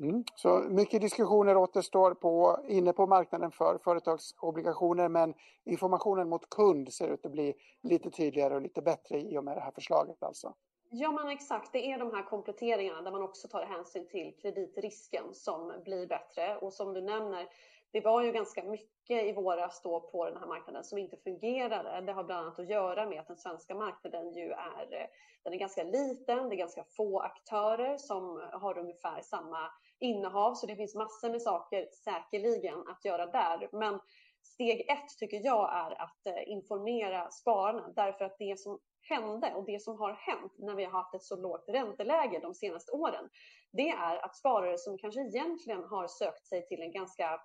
Mm. 0.00 0.24
Så 0.34 0.64
mycket 0.68 1.00
diskussioner 1.00 1.56
återstår 1.56 2.14
på, 2.14 2.58
inne 2.68 2.92
på 2.92 3.06
marknaden 3.06 3.50
för 3.50 3.78
företagsobligationer 3.78 5.08
men 5.08 5.34
informationen 5.64 6.28
mot 6.28 6.50
kund 6.50 6.92
ser 6.92 7.08
ut 7.08 7.26
att 7.26 7.32
bli 7.32 7.54
lite 7.82 8.10
tydligare 8.10 8.54
och 8.54 8.62
lite 8.62 8.82
bättre 8.82 9.20
i 9.20 9.38
och 9.38 9.44
med 9.44 9.56
det 9.56 9.60
här 9.60 9.70
förslaget 9.70 10.22
alltså. 10.22 10.54
Ja, 10.96 11.12
men 11.12 11.28
exakt. 11.28 11.72
Det 11.72 11.92
är 11.92 11.98
de 11.98 12.14
här 12.14 12.22
kompletteringarna 12.22 13.02
där 13.02 13.10
man 13.10 13.22
också 13.22 13.48
tar 13.48 13.66
hänsyn 13.66 14.08
till 14.08 14.34
kreditrisken 14.42 15.34
som 15.34 15.72
blir 15.84 16.06
bättre. 16.06 16.56
Och 16.56 16.72
som 16.72 16.94
du 16.94 17.00
nämner, 17.00 17.48
det 17.90 18.00
var 18.00 18.22
ju 18.22 18.32
ganska 18.32 18.64
mycket 18.64 19.24
i 19.24 19.32
våras 19.32 19.82
då 19.82 20.00
på 20.00 20.24
den 20.24 20.36
här 20.36 20.46
marknaden 20.46 20.84
som 20.84 20.98
inte 20.98 21.16
fungerade. 21.16 22.00
Det 22.00 22.12
har 22.12 22.24
bland 22.24 22.46
annat 22.46 22.58
att 22.58 22.68
göra 22.68 23.08
med 23.08 23.20
att 23.20 23.26
den 23.26 23.36
svenska 23.36 23.74
marknaden 23.74 24.32
ju 24.32 24.50
är, 24.50 25.08
den 25.42 25.52
är 25.52 25.58
ganska 25.58 25.82
liten, 25.82 26.48
det 26.48 26.54
är 26.54 26.58
ganska 26.58 26.84
få 26.84 27.20
aktörer 27.20 27.98
som 27.98 28.48
har 28.52 28.78
ungefär 28.78 29.20
samma 29.22 29.70
innehav, 29.98 30.54
så 30.54 30.66
det 30.66 30.76
finns 30.76 30.94
massor 30.94 31.30
med 31.30 31.42
saker 31.42 31.88
säkerligen 32.04 32.88
att 32.88 33.04
göra 33.04 33.26
där. 33.26 33.68
Men 33.72 34.00
steg 34.42 34.80
ett 34.80 35.18
tycker 35.18 35.40
jag 35.44 35.74
är 35.74 36.02
att 36.02 36.26
eh, 36.26 36.48
informera 36.48 37.30
spararna 37.30 37.92
därför 37.96 38.24
att 38.24 38.38
det 38.38 38.58
som 38.58 38.78
hände 39.08 39.54
och 39.54 39.64
det 39.64 39.82
som 39.82 39.98
har 39.98 40.12
hänt 40.12 40.52
när 40.58 40.74
vi 40.74 40.84
har 40.84 40.92
haft 40.92 41.14
ett 41.14 41.22
så 41.22 41.36
lågt 41.36 41.64
ränteläge 41.68 42.38
de 42.42 42.54
senaste 42.54 42.92
åren, 42.92 43.28
det 43.72 43.88
är 43.88 44.24
att 44.24 44.36
sparare 44.36 44.78
som 44.78 44.98
kanske 44.98 45.20
egentligen 45.20 45.84
har 45.84 46.06
sökt 46.06 46.46
sig 46.46 46.66
till 46.66 46.82
en 46.82 46.92
ganska 46.92 47.40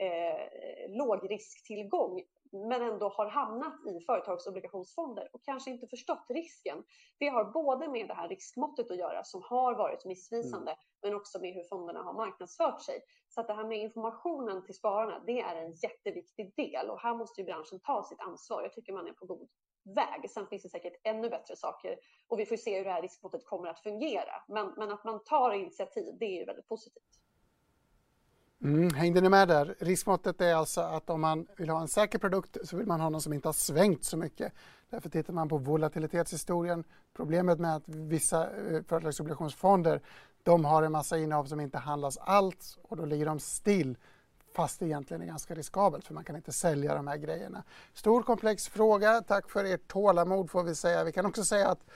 eh, 0.00 0.48
lågrisktillgång 0.88 2.22
men 2.54 2.82
ändå 2.82 3.08
har 3.08 3.26
hamnat 3.26 3.86
i 3.86 4.00
företagsobligationsfonder 4.00 5.28
och 5.32 5.44
kanske 5.44 5.70
inte 5.70 5.86
förstått 5.86 6.24
risken. 6.28 6.84
Det 7.18 7.28
har 7.28 7.44
både 7.44 7.88
med 7.88 8.08
det 8.08 8.14
här 8.14 8.28
riskmåttet 8.28 8.90
att 8.90 8.98
göra 8.98 9.24
som 9.24 9.42
har 9.44 9.74
varit 9.74 10.04
missvisande, 10.04 10.70
mm. 10.70 10.82
men 11.02 11.14
också 11.14 11.40
med 11.40 11.54
hur 11.54 11.64
fonderna 11.64 12.02
har 12.02 12.12
marknadsfört 12.12 12.82
sig. 12.82 13.00
Så 13.28 13.40
att 13.40 13.46
det 13.46 13.54
här 13.54 13.64
med 13.64 13.78
informationen 13.78 14.64
till 14.64 14.74
spararna, 14.74 15.22
det 15.26 15.40
är 15.40 15.56
en 15.56 15.72
jätteviktig 15.72 16.54
del 16.56 16.90
och 16.90 17.00
här 17.00 17.14
måste 17.14 17.40
ju 17.40 17.44
branschen 17.44 17.80
ta 17.80 18.02
sitt 18.02 18.20
ansvar. 18.20 18.62
Jag 18.62 18.72
tycker 18.72 18.92
man 18.92 19.06
är 19.06 19.12
på 19.12 19.26
god 19.26 19.48
väg. 19.84 20.30
Sen 20.30 20.46
finns 20.46 20.62
det 20.62 20.68
säkert 20.68 21.00
ännu 21.02 21.28
bättre 21.30 21.56
saker 21.56 21.96
och 22.28 22.38
vi 22.38 22.46
får 22.46 22.56
se 22.56 22.78
hur 22.78 22.84
det 22.84 22.90
här 22.90 23.02
riskmåttet 23.02 23.46
kommer 23.46 23.68
att 23.68 23.80
fungera. 23.80 24.42
Men, 24.48 24.74
men 24.76 24.92
att 24.92 25.04
man 25.04 25.24
tar 25.24 25.52
initiativ, 25.52 26.14
det 26.20 26.24
är 26.24 26.38
ju 26.38 26.44
väldigt 26.44 26.68
positivt. 26.68 27.20
Mm, 28.62 28.94
hängde 28.94 29.20
ni 29.20 29.28
med 29.28 29.48
där? 29.48 29.74
Riskmåttet 29.78 30.40
är 30.40 30.54
alltså 30.54 30.80
att 30.80 31.10
om 31.10 31.20
man 31.20 31.46
vill 31.56 31.68
ha 31.68 31.80
en 31.80 31.88
säker 31.88 32.18
produkt 32.18 32.56
så 32.64 32.76
vill 32.76 32.86
man 32.86 33.00
ha 33.00 33.10
någon 33.10 33.20
som 33.20 33.32
inte 33.32 33.48
har 33.48 33.52
svängt 33.52 34.04
så 34.04 34.16
mycket. 34.16 34.52
Därför 34.90 35.10
tittar 35.10 35.32
man 35.32 35.48
på 35.48 35.58
volatilitetshistorien. 35.58 36.84
Problemet 37.16 37.58
med 37.58 37.76
att 37.76 37.88
vissa 37.88 38.42
eh, 38.42 38.82
företagsobligationsfonder 38.82 40.00
de 40.42 40.64
har 40.64 40.82
en 40.82 40.92
massa 40.92 41.18
innehav 41.18 41.44
som 41.44 41.60
inte 41.60 41.78
handlas 41.78 42.18
alls 42.18 42.78
och 42.82 42.96
då 42.96 43.04
ligger 43.04 43.26
de 43.26 43.40
still 43.40 43.96
fast 44.54 44.80
det 44.80 44.86
egentligen 44.86 45.22
är 45.22 45.26
ganska 45.26 45.54
riskabelt 45.54 46.04
för 46.04 46.14
man 46.14 46.24
kan 46.24 46.36
inte 46.36 46.52
sälja 46.52 46.94
de 46.94 47.06
här 47.06 47.16
grejerna. 47.16 47.62
Stor 47.94 48.22
komplex 48.22 48.68
fråga. 48.68 49.22
Tack 49.22 49.50
för 49.50 49.64
ert 49.64 49.88
tålamod 49.88 50.50
får 50.50 50.62
vi 50.62 50.74
säga. 50.74 51.04
Vi 51.04 51.12
kan 51.12 51.26
också 51.26 51.44
säga 51.44 51.68
att 51.68 51.86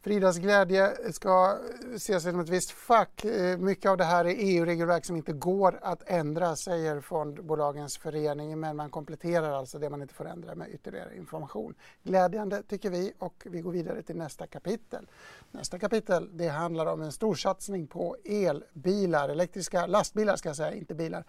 Fridas 0.00 0.38
glädje 0.38 1.12
ska 1.12 1.58
ses 1.94 2.22
som 2.22 2.40
ett 2.40 2.48
visst 2.48 2.70
fack. 2.70 3.24
Eh, 3.24 3.58
mycket 3.58 3.90
av 3.90 3.96
det 3.96 4.04
här 4.04 4.24
är 4.24 4.34
EU-regelverk 4.38 5.04
som 5.04 5.16
inte 5.16 5.32
går 5.32 5.78
att 5.82 6.02
ändra, 6.06 6.56
säger 6.56 7.00
fondbolagens 7.00 7.98
förening, 7.98 8.60
men 8.60 8.76
man 8.76 8.90
kompletterar 8.90 9.52
alltså 9.52 9.78
det 9.78 9.90
man 9.90 10.02
inte 10.02 10.14
får 10.14 10.28
ändra 10.28 10.54
med 10.54 10.70
ytterligare 10.74 11.16
information. 11.16 11.74
Glädjande 12.02 12.62
tycker 12.62 12.90
vi 12.90 13.12
och 13.18 13.46
vi 13.50 13.60
går 13.60 13.72
vidare 13.72 14.02
till 14.02 14.16
nästa 14.16 14.46
kapitel. 14.46 15.06
Nästa 15.50 15.78
kapitel 15.78 16.36
det 16.36 16.48
handlar 16.48 16.86
om 16.86 17.02
en 17.02 17.12
storsatsning 17.12 17.86
på 17.86 18.16
elbilar, 18.24 19.28
elektriska 19.28 19.86
lastbilar 19.86 20.36
ska 20.36 20.48
jag 20.48 20.56
säga, 20.56 20.74
inte 20.74 20.94
bilar. 20.94 21.24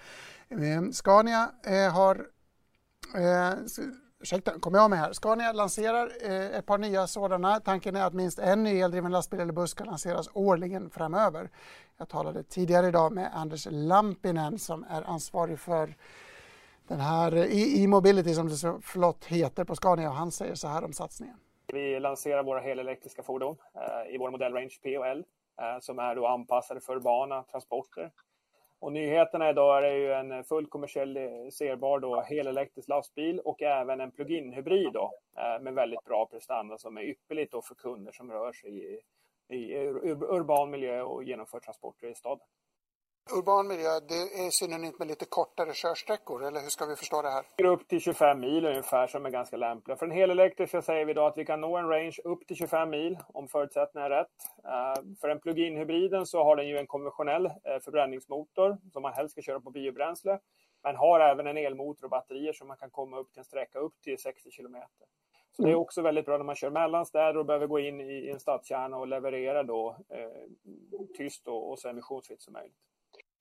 Scania 0.93 1.19
Scania 1.19 1.51
eh, 1.63 1.93
har 1.93 2.15
eh, 3.15 3.53
ursäkta, 4.19 4.59
kom 4.59 4.73
jag 4.73 4.89
med 4.89 4.99
här. 4.99 5.13
Scania 5.13 5.51
lanserar 5.51 6.11
eh, 6.23 6.57
ett 6.57 6.65
par 6.65 6.77
nya 6.77 7.07
sådana. 7.07 7.59
Tanken 7.59 7.95
är 7.95 8.05
att 8.05 8.13
minst 8.13 8.39
en 8.39 8.63
ny 8.63 8.79
eldriven 8.79 9.11
lastbil 9.11 9.39
eller 9.39 9.53
buss 9.53 9.71
ska 9.71 9.83
lanseras 9.83 10.29
årligen 10.33 10.89
framöver. 10.89 11.49
Jag 11.97 12.09
talade 12.09 12.43
tidigare 12.43 12.87
idag 12.87 13.11
med 13.11 13.31
Anders 13.33 13.67
Lampinen 13.71 14.59
som 14.59 14.85
är 14.89 15.01
ansvarig 15.01 15.59
för 15.59 15.95
den 16.87 16.99
här 16.99 17.35
eh, 17.35 17.83
e-mobility 17.83 18.33
som 18.33 18.47
det 18.47 18.55
så 18.55 18.79
flott 18.81 19.25
heter 19.25 19.63
på 19.63 19.75
Scania 19.75 20.09
och 20.09 20.15
han 20.15 20.31
säger 20.31 20.55
så 20.55 20.67
här 20.67 20.83
om 20.83 20.93
satsningen. 20.93 21.35
Vi 21.73 21.99
lanserar 21.99 22.43
våra 22.43 22.59
helelektriska 22.59 23.23
fordon 23.23 23.57
eh, 23.75 24.15
i 24.15 24.17
vår 24.17 24.31
modellrange 24.31 24.79
P 24.83 24.97
och 24.97 25.07
L 25.07 25.23
eh, 25.61 25.79
som 25.79 25.99
är 25.99 26.15
då 26.15 26.27
anpassade 26.27 26.81
för 26.81 26.95
urbana 26.95 27.43
transporter 27.43 28.11
och 28.79 28.91
nyheterna 28.91 29.49
idag 29.49 29.87
är 29.87 29.95
ju 29.95 30.13
en 30.13 30.43
fullt 30.43 30.69
kommersialiserbar 30.69 31.97
eh, 31.97 32.01
då 32.01 32.21
helelektrisk 32.21 32.87
lastbil 32.87 33.39
och 33.39 33.61
även 33.61 34.01
en 34.01 34.11
plug-in 34.11 34.53
hybrid 34.53 34.93
då, 34.93 35.11
eh, 35.37 35.61
med 35.61 35.73
väldigt 35.73 36.03
bra 36.03 36.25
prestanda 36.25 36.77
som 36.77 36.97
är 36.97 37.01
ypperligt 37.01 37.51
då 37.51 37.61
för 37.61 37.75
kunder 37.75 38.11
som 38.11 38.31
rör 38.31 38.53
sig 38.53 38.93
i, 38.93 39.01
i 39.55 39.77
urban 40.29 40.69
miljö 40.69 41.01
och 41.01 41.23
genomför 41.23 41.59
transporter 41.59 42.07
i 42.07 42.15
staden. 42.15 42.45
Urban 43.37 43.67
miljö, 43.67 43.99
det 43.99 44.45
är 44.45 44.49
synonymt 44.49 44.99
med 44.99 45.07
lite 45.07 45.25
kortare 45.25 45.73
körsträckor, 45.73 46.43
eller 46.43 46.61
hur 46.61 46.69
ska 46.69 46.85
vi 46.85 46.95
förstå 46.95 47.21
det 47.21 47.29
här? 47.29 47.45
Upp 47.65 47.87
till 47.87 47.99
25 47.99 48.39
mil 48.39 48.65
ungefär 48.65 49.07
som 49.07 49.25
är 49.25 49.29
ganska 49.29 49.57
lämpliga. 49.57 49.97
För 49.97 50.05
en 50.05 50.11
helelektrisk 50.11 50.83
säger 50.83 51.05
vi 51.05 51.13
då 51.13 51.25
att 51.25 51.37
vi 51.37 51.45
kan 51.45 51.61
nå 51.61 51.77
en 51.77 51.89
range 51.89 52.17
upp 52.23 52.47
till 52.47 52.55
25 52.55 52.89
mil 52.89 53.17
om 53.27 53.47
förutsättningarna 53.47 54.15
är 54.15 54.19
rätt. 54.19 54.27
Uh, 54.65 55.15
för 55.21 55.29
en 55.29 55.39
plug-in 55.39 55.77
hybriden 55.77 56.25
så 56.25 56.43
har 56.43 56.55
den 56.55 56.67
ju 56.67 56.77
en 56.77 56.87
konventionell 56.87 57.45
uh, 57.45 57.79
förbränningsmotor 57.83 58.77
som 58.93 59.01
man 59.01 59.13
helst 59.13 59.31
ska 59.31 59.41
köra 59.41 59.59
på 59.59 59.71
biobränsle. 59.71 60.39
Men 60.83 60.95
har 60.95 61.19
även 61.19 61.47
en 61.47 61.57
elmotor 61.57 62.03
och 62.05 62.09
batterier 62.09 62.53
som 62.53 62.67
man 62.67 62.77
kan 62.77 62.89
komma 62.89 63.19
upp 63.19 63.31
till 63.31 63.39
en 63.39 63.45
sträcka 63.45 63.79
upp 63.79 64.01
till 64.03 64.17
60 64.17 64.51
kilometer. 64.51 65.07
Så 65.51 65.63
det 65.63 65.71
är 65.71 65.75
också 65.75 66.01
väldigt 66.01 66.25
bra 66.25 66.37
när 66.37 66.45
man 66.45 66.55
kör 66.55 66.69
mellan 66.69 67.05
städer 67.05 67.37
och 67.37 67.45
behöver 67.45 67.67
gå 67.67 67.79
in 67.79 68.01
i 68.01 68.29
en 68.29 68.39
stadskärna 68.39 68.97
och 68.97 69.07
leverera 69.07 69.63
då 69.63 69.97
eh, 70.09 70.29
tyst 71.17 71.47
och, 71.47 71.71
och 71.71 71.79
så 71.79 71.89
emissionsfritt 71.89 72.41
som 72.41 72.53
möjligt. 72.53 72.88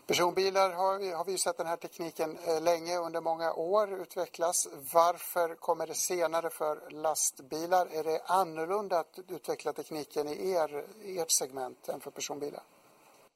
Personbilar 0.08 0.70
har 0.70 0.98
vi, 0.98 1.12
har 1.12 1.24
vi 1.24 1.38
sett 1.38 1.56
den 1.56 1.66
här 1.66 1.76
tekniken 1.76 2.30
eh, 2.30 2.62
länge, 2.62 2.98
under 3.06 3.20
många 3.20 3.52
år 3.52 4.02
utvecklas. 4.02 4.68
Varför 4.94 5.54
kommer 5.54 5.86
det 5.86 5.94
senare 5.94 6.50
för 6.50 6.90
lastbilar? 6.90 7.86
Är 7.86 8.04
det 8.04 8.20
annorlunda 8.26 8.98
att 8.98 9.18
utveckla 9.28 9.72
tekniken 9.72 10.28
i 10.28 10.50
er, 10.50 10.84
ert 11.20 11.30
segment 11.30 11.88
än 11.88 12.00
för 12.00 12.10
personbilar? 12.10 12.62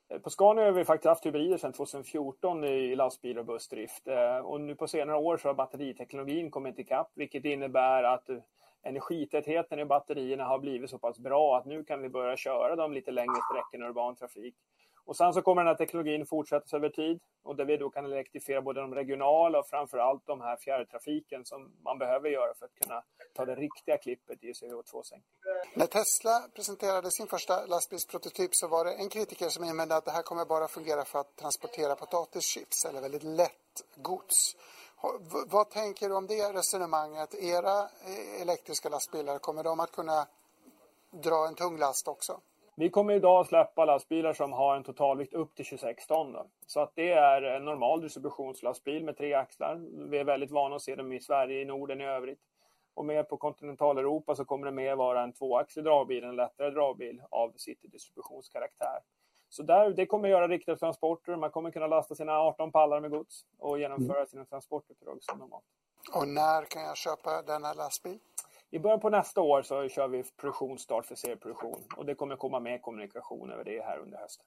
Eh, 0.09 0.19
på 0.19 0.31
Scania 0.31 0.65
har 0.65 0.73
vi 0.73 0.85
faktiskt 0.85 1.09
haft 1.09 1.27
hybrider 1.27 1.59
sedan 1.59 1.73
2014 1.73 2.65
i 2.65 2.97
lastbil 2.97 3.39
och 3.39 3.45
bussdrift. 3.45 4.09
Eh, 4.09 4.37
och 4.37 4.61
nu 4.61 4.75
på 4.75 4.89
senare 4.89 5.17
år 5.17 5.37
så 5.37 5.49
har 5.49 5.55
batteriteknologin 5.55 6.51
kommit 6.51 6.79
ikapp, 6.79 7.11
vilket 7.15 7.45
innebär 7.45 8.03
att 8.03 8.29
energitätheten 8.83 9.79
i 9.79 9.85
batterierna 9.85 10.45
har 10.45 10.59
blivit 10.59 10.91
så 10.91 10.99
pass 10.99 11.19
bra 11.19 11.59
att 11.59 11.67
nu 11.67 11.85
kan 11.85 12.03
vi 12.03 12.09
börja 12.09 12.37
köra 12.37 12.77
dem 12.77 12.93
lite 12.93 13.11
längre 13.11 13.37
sträckor 13.51 13.87
i 13.87 13.91
urban 13.91 14.17
trafik. 14.17 14.55
Och 15.05 15.17
sen 15.17 15.33
så 15.33 15.43
kommer 15.43 15.63
den 15.63 15.69
här 15.69 15.75
teknologin 15.75 16.27
fortsätta 16.27 16.77
över 16.77 16.89
tid 16.89 17.21
och 17.43 17.57
där 17.57 17.65
vi 17.65 17.77
då 17.77 17.91
kan 17.91 18.05
elektrifiera 18.05 18.63
både 18.63 18.81
de 18.81 18.95
regionala 18.95 19.59
och 19.59 19.67
framför 19.67 19.99
allt 19.99 20.27
de 20.27 20.41
här 20.41 20.57
fjärrtrafiken 20.57 21.45
som 21.45 21.73
man 21.85 21.99
behöver 21.99 22.31
göra 22.31 22.55
för 22.55 22.67
att 22.67 22.75
kunna 22.75 23.03
ta 23.35 23.45
det 23.45 23.55
riktiga 23.55 23.99
klippet 23.99 24.45
i 24.45 24.53
CO2-sänkning. 24.53 25.23
När 25.75 25.87
Tesla 25.87 26.49
presenterade 26.55 27.11
sin 27.11 27.27
första 27.27 27.67
lastbilsprototyp 27.67 28.55
så 28.55 28.69
var 28.69 28.85
det 28.85 28.93
en 28.93 29.09
kritiker 29.09 29.49
som 29.49 29.65
invände 29.65 29.97
att 29.97 30.05
det 30.05 30.11
här 30.11 30.23
kommer 30.23 30.45
bara 30.45 30.69
fungera 30.69 31.05
för 31.05 31.19
att 31.19 31.37
transportera 31.37 31.95
potatischips 31.95 32.85
eller 32.85 33.01
väldigt 33.01 33.23
lätt 33.23 33.85
gods. 33.97 34.57
Vad 35.47 35.71
tänker 35.71 36.09
du 36.09 36.15
om 36.15 36.27
det 36.27 36.53
resonemanget? 36.53 37.35
Era 37.35 37.81
eh, 37.83 38.43
elektriska 38.43 38.89
lastbilar, 38.89 39.39
kommer 39.39 39.63
de 39.65 39.81
att 39.81 39.93
kunna 39.93 40.27
dra 41.11 41.47
en 41.49 41.55
tung 41.55 41.79
last 41.79 42.09
också? 42.09 42.41
Vi 42.77 42.91
kommer 42.91 43.15
idag 43.15 43.47
släppa 43.47 43.85
lastbilar 43.85 44.33
som 44.33 44.53
har 44.53 44.77
en 44.77 44.85
totalvikt 44.85 45.35
upp 45.35 45.55
till 45.55 45.65
26 45.65 46.07
ton. 46.07 46.33
Då. 46.33 46.47
Så 46.67 46.81
att 46.81 46.93
det 46.95 47.13
är 47.13 47.43
en 47.43 47.65
normal 47.65 48.01
distributionslastbil 48.01 49.05
med 49.05 49.17
tre 49.17 49.35
axlar. 49.35 49.77
Vi 50.09 50.19
är 50.19 50.25
väldigt 50.25 50.51
vana 50.51 50.77
att 50.77 50.83
se 50.83 50.95
dem 50.95 51.13
i 51.13 51.21
Sverige, 51.21 51.61
i 51.61 51.65
Norden 51.65 52.01
i 52.01 52.05
övrigt. 52.05 52.41
Och 52.95 53.05
mer 53.05 53.23
på 53.23 53.37
kontinentaleuropa 53.37 54.35
så 54.35 54.45
kommer 54.45 54.67
det 54.67 54.73
mer 54.73 54.97
vara 54.97 55.23
en 55.23 55.33
tvåaxlig 55.33 55.85
dragbil, 55.85 56.25
en 56.25 56.37
lättare 56.37 56.71
dragbil 56.71 57.23
av 57.31 57.53
citydistributionskaraktär. 57.57 59.01
Så 59.49 59.63
där, 59.63 59.91
det 59.91 60.07
kommer 60.07 60.29
göra 60.29 60.49
riktade 60.49 60.79
transporter. 60.79 61.37
Man 61.37 61.51
kommer 61.51 61.71
kunna 61.71 61.87
lasta 61.87 62.15
sina 62.15 62.33
18 62.41 62.73
pallar 62.73 63.01
med 63.01 63.11
gods 63.11 63.47
och 63.59 63.79
genomföra 63.79 64.17
mm. 64.17 64.27
sina 64.27 64.45
transportuppdrag 64.45 65.19
som 65.21 65.39
normalt. 65.39 65.65
Och 66.15 66.29
när 66.29 66.65
kan 66.65 66.83
jag 66.83 66.97
köpa 66.97 67.43
denna 67.43 67.73
lastbil? 67.73 68.19
I 68.75 68.79
början 68.79 69.01
på 69.01 69.11
nästa 69.11 69.41
år 69.41 69.63
så 69.63 69.89
kör 69.89 70.09
vi 70.09 70.25
produktionsstart 70.37 71.07
för 71.07 71.15
serieproduktion 71.15 71.85
och 71.97 72.07
det 72.07 72.15
kommer 72.15 72.37
komma 72.37 72.61
med 72.61 72.83
kommunikation 72.83 73.51
över 73.53 73.65
det 73.65 73.83
här 73.83 73.99
under 73.99 74.19
hösten. 74.19 74.47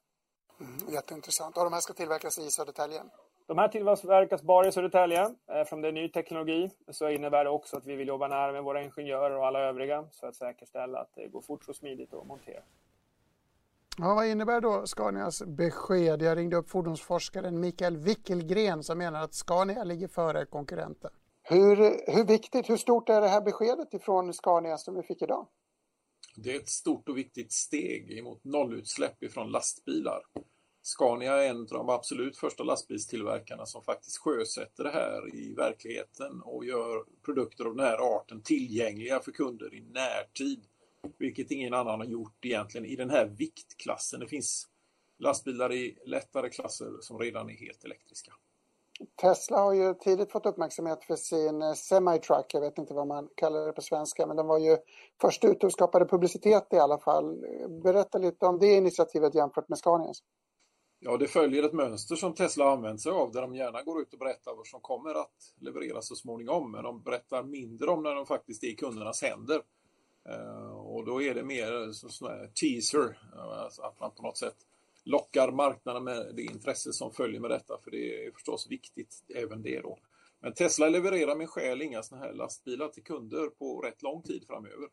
Mm, 0.60 0.94
jätteintressant. 0.94 1.56
Och 1.56 1.64
de 1.64 1.72
här 1.72 1.80
ska 1.80 1.92
tillverkas 1.92 2.38
i 2.38 2.50
Södertälje? 2.50 3.02
De 3.46 3.58
här 3.58 3.68
tillverkas 3.68 4.42
bara 4.42 4.68
i 4.68 4.72
Södertälje. 4.72 5.34
Eftersom 5.46 5.80
det 5.80 5.88
är 5.88 5.92
ny 5.92 6.08
teknologi 6.08 6.70
så 6.88 7.08
innebär 7.08 7.44
det 7.44 7.50
också 7.50 7.76
att 7.76 7.86
vi 7.86 7.96
vill 7.96 8.08
jobba 8.08 8.28
nära 8.28 8.52
med 8.52 8.64
våra 8.64 8.82
ingenjörer 8.82 9.36
och 9.36 9.46
alla 9.46 9.60
övriga 9.60 10.04
för 10.20 10.26
att 10.28 10.36
säkerställa 10.36 10.98
att 10.98 11.14
det 11.14 11.28
går 11.28 11.40
fort 11.40 11.68
och 11.68 11.76
smidigt 11.76 12.14
att 12.14 12.26
montera. 12.26 12.62
Ja, 13.98 14.14
vad 14.14 14.26
innebär 14.26 14.60
då 14.60 14.86
Scanias 14.86 15.42
besked? 15.46 16.22
Jag 16.22 16.38
ringde 16.38 16.56
upp 16.56 16.70
fordonsforskaren 16.70 17.60
Mikael 17.60 17.96
Wickelgren 17.96 18.82
som 18.82 18.98
menar 18.98 19.22
att 19.22 19.34
Scania 19.34 19.84
ligger 19.84 20.08
före 20.08 20.46
konkurrenten. 20.46 21.10
Hur, 21.48 21.76
hur 22.12 22.24
viktigt, 22.24 22.70
hur 22.70 22.76
stort 22.76 23.08
är 23.08 23.20
det 23.20 23.28
här 23.28 23.40
beskedet 23.40 23.94
ifrån 23.94 24.32
Scania 24.32 24.78
som 24.78 24.94
vi 24.96 25.02
fick 25.02 25.22
idag? 25.22 25.48
Det 26.36 26.52
är 26.52 26.56
ett 26.60 26.68
stort 26.68 27.08
och 27.08 27.18
viktigt 27.18 27.52
steg 27.52 28.24
mot 28.24 28.44
nollutsläpp 28.44 29.22
ifrån 29.22 29.50
lastbilar. 29.50 30.22
Scania 30.82 31.42
är 31.42 31.50
en 31.50 31.60
av 31.60 31.66
de 31.66 31.88
absolut 31.88 32.36
första 32.36 32.64
lastbilstillverkarna 32.64 33.66
som 33.66 33.82
faktiskt 33.82 34.18
sjösätter 34.18 34.84
det 34.84 34.90
här 34.90 35.34
i 35.34 35.54
verkligheten 35.54 36.42
och 36.42 36.64
gör 36.64 37.04
produkter 37.24 37.64
av 37.64 37.76
den 37.76 37.86
här 37.86 38.16
arten 38.16 38.42
tillgängliga 38.42 39.20
för 39.20 39.32
kunder 39.32 39.74
i 39.74 39.80
närtid. 39.80 40.64
Vilket 41.18 41.50
ingen 41.50 41.74
annan 41.74 42.00
har 42.00 42.06
gjort 42.06 42.44
egentligen 42.44 42.86
i 42.86 42.96
den 42.96 43.10
här 43.10 43.26
viktklassen. 43.26 44.20
Det 44.20 44.28
finns 44.28 44.68
lastbilar 45.18 45.72
i 45.72 45.98
lättare 46.06 46.50
klasser 46.50 46.90
som 47.00 47.18
redan 47.18 47.50
är 47.50 47.54
helt 47.54 47.84
elektriska. 47.84 48.32
Tesla 49.20 49.56
har 49.58 49.72
ju 49.72 49.94
tidigt 49.94 50.32
fått 50.32 50.46
uppmärksamhet 50.46 51.04
för 51.04 51.16
sin 51.16 51.62
eh, 51.62 51.72
semi-truck, 51.72 52.54
jag 52.54 52.60
vet 52.60 52.78
inte 52.78 52.94
vad 52.94 53.06
man 53.06 53.28
kallar 53.34 53.66
det 53.66 53.72
på 53.72 53.82
svenska, 53.82 54.26
men 54.26 54.36
de 54.36 54.46
var 54.46 54.58
ju 54.58 54.76
först 55.20 55.44
ut 55.44 55.64
och 55.64 55.72
skapade 55.72 56.06
publicitet 56.06 56.66
i 56.72 56.78
alla 56.78 56.98
fall. 56.98 57.36
Berätta 57.82 58.18
lite 58.18 58.46
om 58.46 58.58
det 58.58 58.74
initiativet 58.74 59.34
jämfört 59.34 59.68
med 59.68 59.78
Scanias. 59.78 60.22
Ja, 60.98 61.16
det 61.16 61.26
följer 61.26 61.62
ett 61.62 61.72
mönster 61.72 62.16
som 62.16 62.34
Tesla 62.34 62.64
har 62.64 62.72
använt 62.72 63.00
sig 63.00 63.12
av 63.12 63.32
där 63.32 63.42
de 63.42 63.54
gärna 63.54 63.82
går 63.82 64.00
ut 64.00 64.12
och 64.12 64.18
berättar 64.18 64.56
vad 64.56 64.66
som 64.66 64.80
kommer 64.80 65.14
att 65.14 65.54
levereras 65.60 66.08
så 66.08 66.14
småningom, 66.14 66.72
men 66.72 66.82
de 66.82 67.02
berättar 67.02 67.42
mindre 67.42 67.90
om 67.90 68.02
när 68.02 68.14
de 68.14 68.26
faktiskt 68.26 68.64
är 68.64 68.68
i 68.68 68.74
kundernas 68.74 69.22
händer. 69.22 69.62
Eh, 70.28 70.70
och 70.70 71.04
då 71.04 71.22
är 71.22 71.34
det 71.34 71.42
mer 71.42 71.92
sån 71.92 72.28
här 72.28 72.46
teaser, 72.46 73.18
eh, 73.36 73.62
alltså 73.64 73.82
att 73.82 74.00
man 74.00 74.10
på 74.10 74.22
något 74.22 74.38
sätt 74.38 74.56
lockar 75.06 75.52
marknaden 75.52 76.04
med 76.04 76.34
det 76.34 76.42
intresse 76.42 76.92
som 76.92 77.12
följer 77.12 77.40
med 77.40 77.50
detta, 77.50 77.78
för 77.84 77.90
det 77.90 78.26
är 78.26 78.30
förstås 78.30 78.70
viktigt 78.70 79.24
även 79.34 79.62
det 79.62 79.80
då. 79.80 79.98
Men 80.40 80.54
Tesla 80.54 80.88
levererar 80.88 81.36
med 81.36 81.48
skäl 81.48 81.82
inga 81.82 82.02
sådana 82.02 82.26
här 82.26 82.32
lastbilar 82.32 82.88
till 82.88 83.04
kunder 83.04 83.48
på 83.48 83.80
rätt 83.80 84.02
lång 84.02 84.22
tid 84.22 84.44
framöver. 84.46 84.88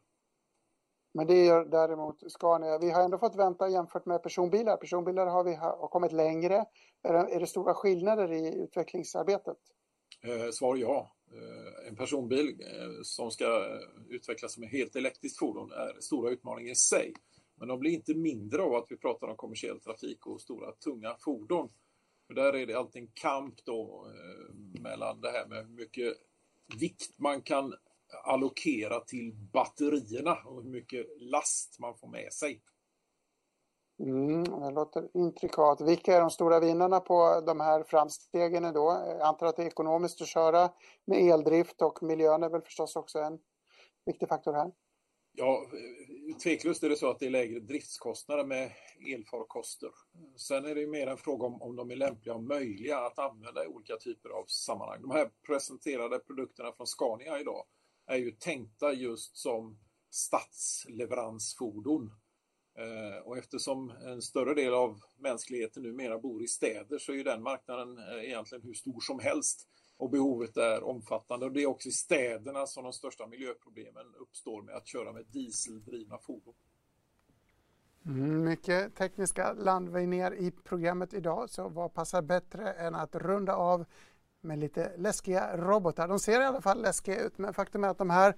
Men 1.13 1.28
det 1.28 1.45
gör 1.45 1.65
däremot 1.65 2.32
Scania. 2.32 2.78
Vi 2.78 2.91
har 2.91 3.04
ändå 3.04 3.17
fått 3.17 3.36
vänta 3.36 3.69
jämfört 3.69 4.06
med 4.06 4.23
personbilar. 4.23 4.78
Personbilar 4.78 5.28
har 5.28 5.43
vi 5.43 5.56
har 5.56 5.88
kommit 5.88 6.12
längre. 6.12 6.65
Är 7.04 7.13
det, 7.13 7.34
är 7.36 7.39
det 7.39 7.47
stora 7.47 7.73
skillnader 7.73 8.32
i 8.32 8.56
utvecklingsarbetet? 8.56 9.58
Eh, 10.21 10.52
svar 10.52 10.76
ja. 10.76 11.15
Eh, 11.32 11.88
en 11.88 11.95
personbil 11.95 12.47
eh, 12.47 13.02
som 13.04 13.32
ska 13.32 13.80
utvecklas 14.10 14.54
som 14.54 14.63
ett 14.63 14.71
helt 14.71 14.95
elektriskt 14.95 15.39
fordon 15.39 15.71
är 15.71 16.02
stora 16.02 16.32
utmaningar 16.32 16.71
i 16.71 16.76
sig. 16.76 17.13
Men 17.63 17.67
de 17.67 17.80
blir 17.80 17.91
inte 17.91 18.15
mindre 18.15 18.62
av 18.62 18.76
att 18.76 18.86
vi 18.89 18.97
pratar 18.97 19.28
om 19.28 19.36
kommersiell 19.36 19.80
trafik 19.80 20.26
och 20.26 20.41
stora 20.41 20.71
tunga 20.71 21.15
fordon. 21.19 21.69
För 22.28 22.34
där 22.34 22.56
är 22.56 22.67
det 22.67 22.73
alltid 22.73 23.02
en 23.02 23.12
kamp 23.13 23.56
då 23.65 24.08
eh, 24.08 24.82
mellan 24.82 25.21
det 25.21 25.32
här 25.32 25.47
med 25.47 25.58
hur 25.58 25.73
mycket 25.73 26.13
vikt 26.80 27.19
man 27.19 27.41
kan 27.41 27.73
allokera 28.23 28.99
till 28.99 29.34
batterierna 29.34 30.38
och 30.45 30.63
hur 30.63 30.69
mycket 30.69 31.06
last 31.19 31.80
man 31.80 31.97
får 31.97 32.08
med 32.08 32.34
sig. 32.34 32.62
Mm, 33.99 34.43
det 34.43 34.71
låter 34.71 35.10
intrikat. 35.13 35.82
Vilka 35.82 36.15
är 36.15 36.21
de 36.21 36.30
stora 36.30 36.60
vinnarna 36.60 36.99
på 36.99 37.43
de 37.45 37.60
här 37.60 37.84
framstegen 37.84 38.73
då? 38.73 39.04
Jag 39.08 39.21
antar 39.21 39.47
att 39.47 39.56
det 39.56 39.63
är 39.63 39.67
ekonomiskt 39.67 40.21
att 40.21 40.28
köra 40.28 40.69
med 41.06 41.34
eldrift 41.34 41.82
och 41.82 42.04
miljön 42.04 42.43
är 42.43 42.49
väl 42.49 42.62
förstås 42.62 42.95
också 42.95 43.19
en 43.19 43.39
viktig 44.06 44.30
faktor 44.30 44.54
här. 44.54 44.71
Ja, 45.36 45.67
eh, 45.74 46.38
tveklöst 46.38 46.84
är 46.84 46.89
det 46.89 46.96
så 46.96 47.10
att 47.10 47.19
det 47.19 47.26
är 47.26 47.30
lägre 47.30 47.60
driftskostnader 47.60 48.46
med 48.46 48.72
elfarkoster. 49.13 49.89
Sen 50.36 50.65
är 50.65 50.76
det 50.76 50.88
mer 50.88 51.08
en 51.08 51.17
fråga 51.17 51.46
om, 51.46 51.62
om 51.62 51.76
de 51.76 51.91
är 51.91 51.96
lämpliga 51.96 52.36
och 52.36 52.43
möjliga 52.43 53.00
att 53.00 53.19
använda 53.19 53.63
i 53.63 53.67
olika 53.67 53.98
typer 53.98 54.30
av 54.30 54.46
sammanhang. 54.48 55.02
De 55.02 55.12
här 55.12 55.32
presenterade 55.48 56.19
produkterna 56.19 56.72
från 56.72 56.88
Scania 56.88 57.39
idag 57.39 57.65
är 58.06 58.17
ju 58.17 58.32
tänkta 58.32 58.93
just 58.93 59.38
som 59.38 59.80
stadsleveransfordon. 60.10 62.12
Eh, 62.78 63.17
och 63.26 63.38
eftersom 63.38 63.89
en 63.89 64.22
större 64.22 64.54
del 64.54 64.74
av 64.74 65.00
mänskligheten 65.17 65.84
numera 65.84 66.19
bor 66.19 66.43
i 66.43 66.48
städer 66.48 66.98
så 66.98 67.12
är 67.12 67.15
ju 67.15 67.24
den 67.24 67.43
marknaden 67.43 67.98
eh, 67.98 68.26
egentligen 68.26 68.63
hur 68.63 68.74
stor 68.74 69.02
som 69.02 69.19
helst 69.19 69.67
och 69.97 70.10
behovet 70.10 70.58
är 70.58 70.84
omfattande. 70.84 71.45
Och 71.45 71.51
det 71.51 71.63
är 71.63 71.67
också 71.67 71.89
i 71.89 71.91
städerna 71.91 72.65
som 72.65 72.84
de 72.84 72.93
största 72.93 73.27
miljöproblemen 73.27 74.06
uppstår 74.19 74.62
med 74.62 74.75
att 74.75 74.88
köra 74.88 75.13
med 75.13 75.25
dieseldrivna 75.25 76.17
fordon. 76.17 76.53
Mm, 78.06 78.43
mycket 78.43 78.95
tekniska 78.95 79.53
landvinningar 79.53 80.34
i 80.34 80.51
programmet 80.51 81.13
idag, 81.13 81.49
så 81.49 81.69
vad 81.69 81.93
passar 81.93 82.21
bättre 82.21 82.73
än 82.73 82.95
att 82.95 83.15
runda 83.15 83.56
av 83.56 83.86
med 84.41 84.60
lite 84.60 84.97
läskiga 84.97 85.58
robotar? 85.58 86.08
De 86.08 86.19
ser 86.19 86.41
i 86.41 86.45
alla 86.45 86.62
fall 86.62 86.82
läskiga 86.82 87.19
ut, 87.19 87.38
men 87.38 87.53
faktum 87.53 87.84
är 87.84 87.88
att 87.88 87.97
de 87.97 88.10
här 88.10 88.36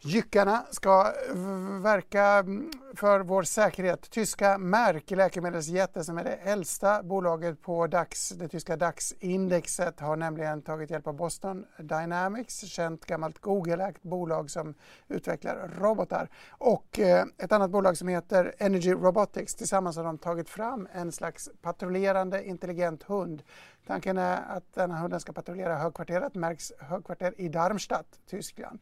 Jyckarna 0.00 0.66
ska 0.70 1.12
eh, 1.30 1.36
verka 1.82 2.22
mm, 2.22 2.70
för 2.94 3.20
vår 3.20 3.42
säkerhet. 3.42 4.10
Tyska 4.10 4.58
Merck, 4.58 5.10
läkemedelsjätte 5.10 6.04
som 6.04 6.18
är 6.18 6.24
det 6.24 6.34
äldsta 6.34 7.02
bolaget 7.02 7.62
på 7.62 7.86
DAX, 7.86 8.28
det 8.28 8.48
tyska 8.48 8.76
DAX-indexet, 8.76 10.00
har 10.00 10.16
nämligen 10.16 10.62
tagit 10.62 10.90
hjälp 10.90 11.06
av 11.06 11.16
Boston 11.16 11.64
Dynamics, 11.78 12.60
känt 12.60 13.06
gammalt 13.06 13.38
Google-ägt 13.38 14.02
bolag 14.02 14.50
som 14.50 14.74
utvecklar 15.08 15.70
robotar. 15.78 16.28
Och 16.50 16.98
eh, 16.98 17.24
ett 17.38 17.52
annat 17.52 17.70
bolag 17.70 17.96
som 17.96 18.08
heter 18.08 18.54
Energy 18.58 18.92
Robotics. 18.92 19.54
Tillsammans 19.54 19.96
har 19.96 20.04
de 20.04 20.18
tagit 20.18 20.48
fram 20.48 20.88
en 20.92 21.12
slags 21.12 21.50
patrullerande 21.62 22.44
intelligent 22.44 23.02
hund. 23.02 23.42
Tanken 23.86 24.18
är 24.18 24.56
att 24.56 24.74
den 24.74 24.90
här 24.90 25.02
hunden 25.02 25.20
ska 25.20 25.32
patrullera 25.32 25.76
högkvarteret, 25.78 26.34
Mercks 26.34 26.72
högkvarter 26.78 27.34
i 27.36 27.48
Darmstadt, 27.48 28.20
Tyskland. 28.26 28.80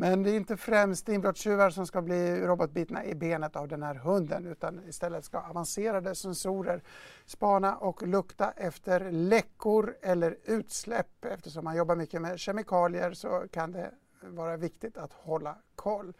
Men 0.00 0.22
det 0.22 0.30
är 0.30 0.36
inte 0.36 0.56
främst 0.56 1.08
inbrottstjuvar 1.08 1.70
som 1.70 1.86
ska 1.86 2.02
bli 2.02 2.40
robotbitna 2.40 3.04
i 3.04 3.14
benet 3.14 3.56
av 3.56 3.68
den 3.68 3.82
här 3.82 3.94
hunden 3.94 4.46
utan 4.46 4.88
istället 4.88 5.24
ska 5.24 5.40
avancerade 5.40 6.14
sensorer 6.14 6.82
spana 7.26 7.76
och 7.76 8.06
lukta 8.06 8.50
efter 8.56 9.10
läckor 9.10 9.96
eller 10.02 10.36
utsläpp. 10.44 11.24
Eftersom 11.24 11.64
man 11.64 11.76
jobbar 11.76 11.96
mycket 11.96 12.22
med 12.22 12.38
kemikalier 12.38 13.12
så 13.12 13.44
kan 13.50 13.72
det 13.72 13.90
vara 14.22 14.56
viktigt 14.56 14.98
att 14.98 15.12
hålla 15.12 15.56
koll. 15.74 16.12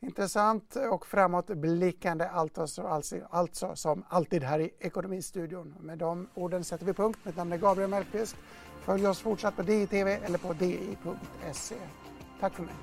Intressant 0.00 0.76
och 0.76 1.06
framåtblickande 1.06 2.28
alltså, 2.28 2.82
alltså, 2.82 3.16
alltså 3.30 3.76
som 3.76 4.04
alltid 4.08 4.42
här 4.42 4.58
i 4.58 4.70
Ekonomistudion. 4.78 5.74
Med 5.80 5.98
de 5.98 6.28
orden 6.34 6.64
sätter 6.64 6.86
vi 6.86 6.92
punkt. 6.92 7.18
Mitt 7.22 7.36
namn 7.36 7.52
är 7.52 7.58
Gabriel 7.58 7.90
Mellqvist. 7.90 8.36
Följ 8.80 9.06
oss 9.06 9.20
fortsatt 9.20 9.56
på 9.56 9.62
DITV 9.62 10.08
eller 10.08 10.38
på 10.38 10.52
di.se. 10.52 11.76
Tack 12.40 12.54
för 12.54 12.62
mig. 12.62 12.74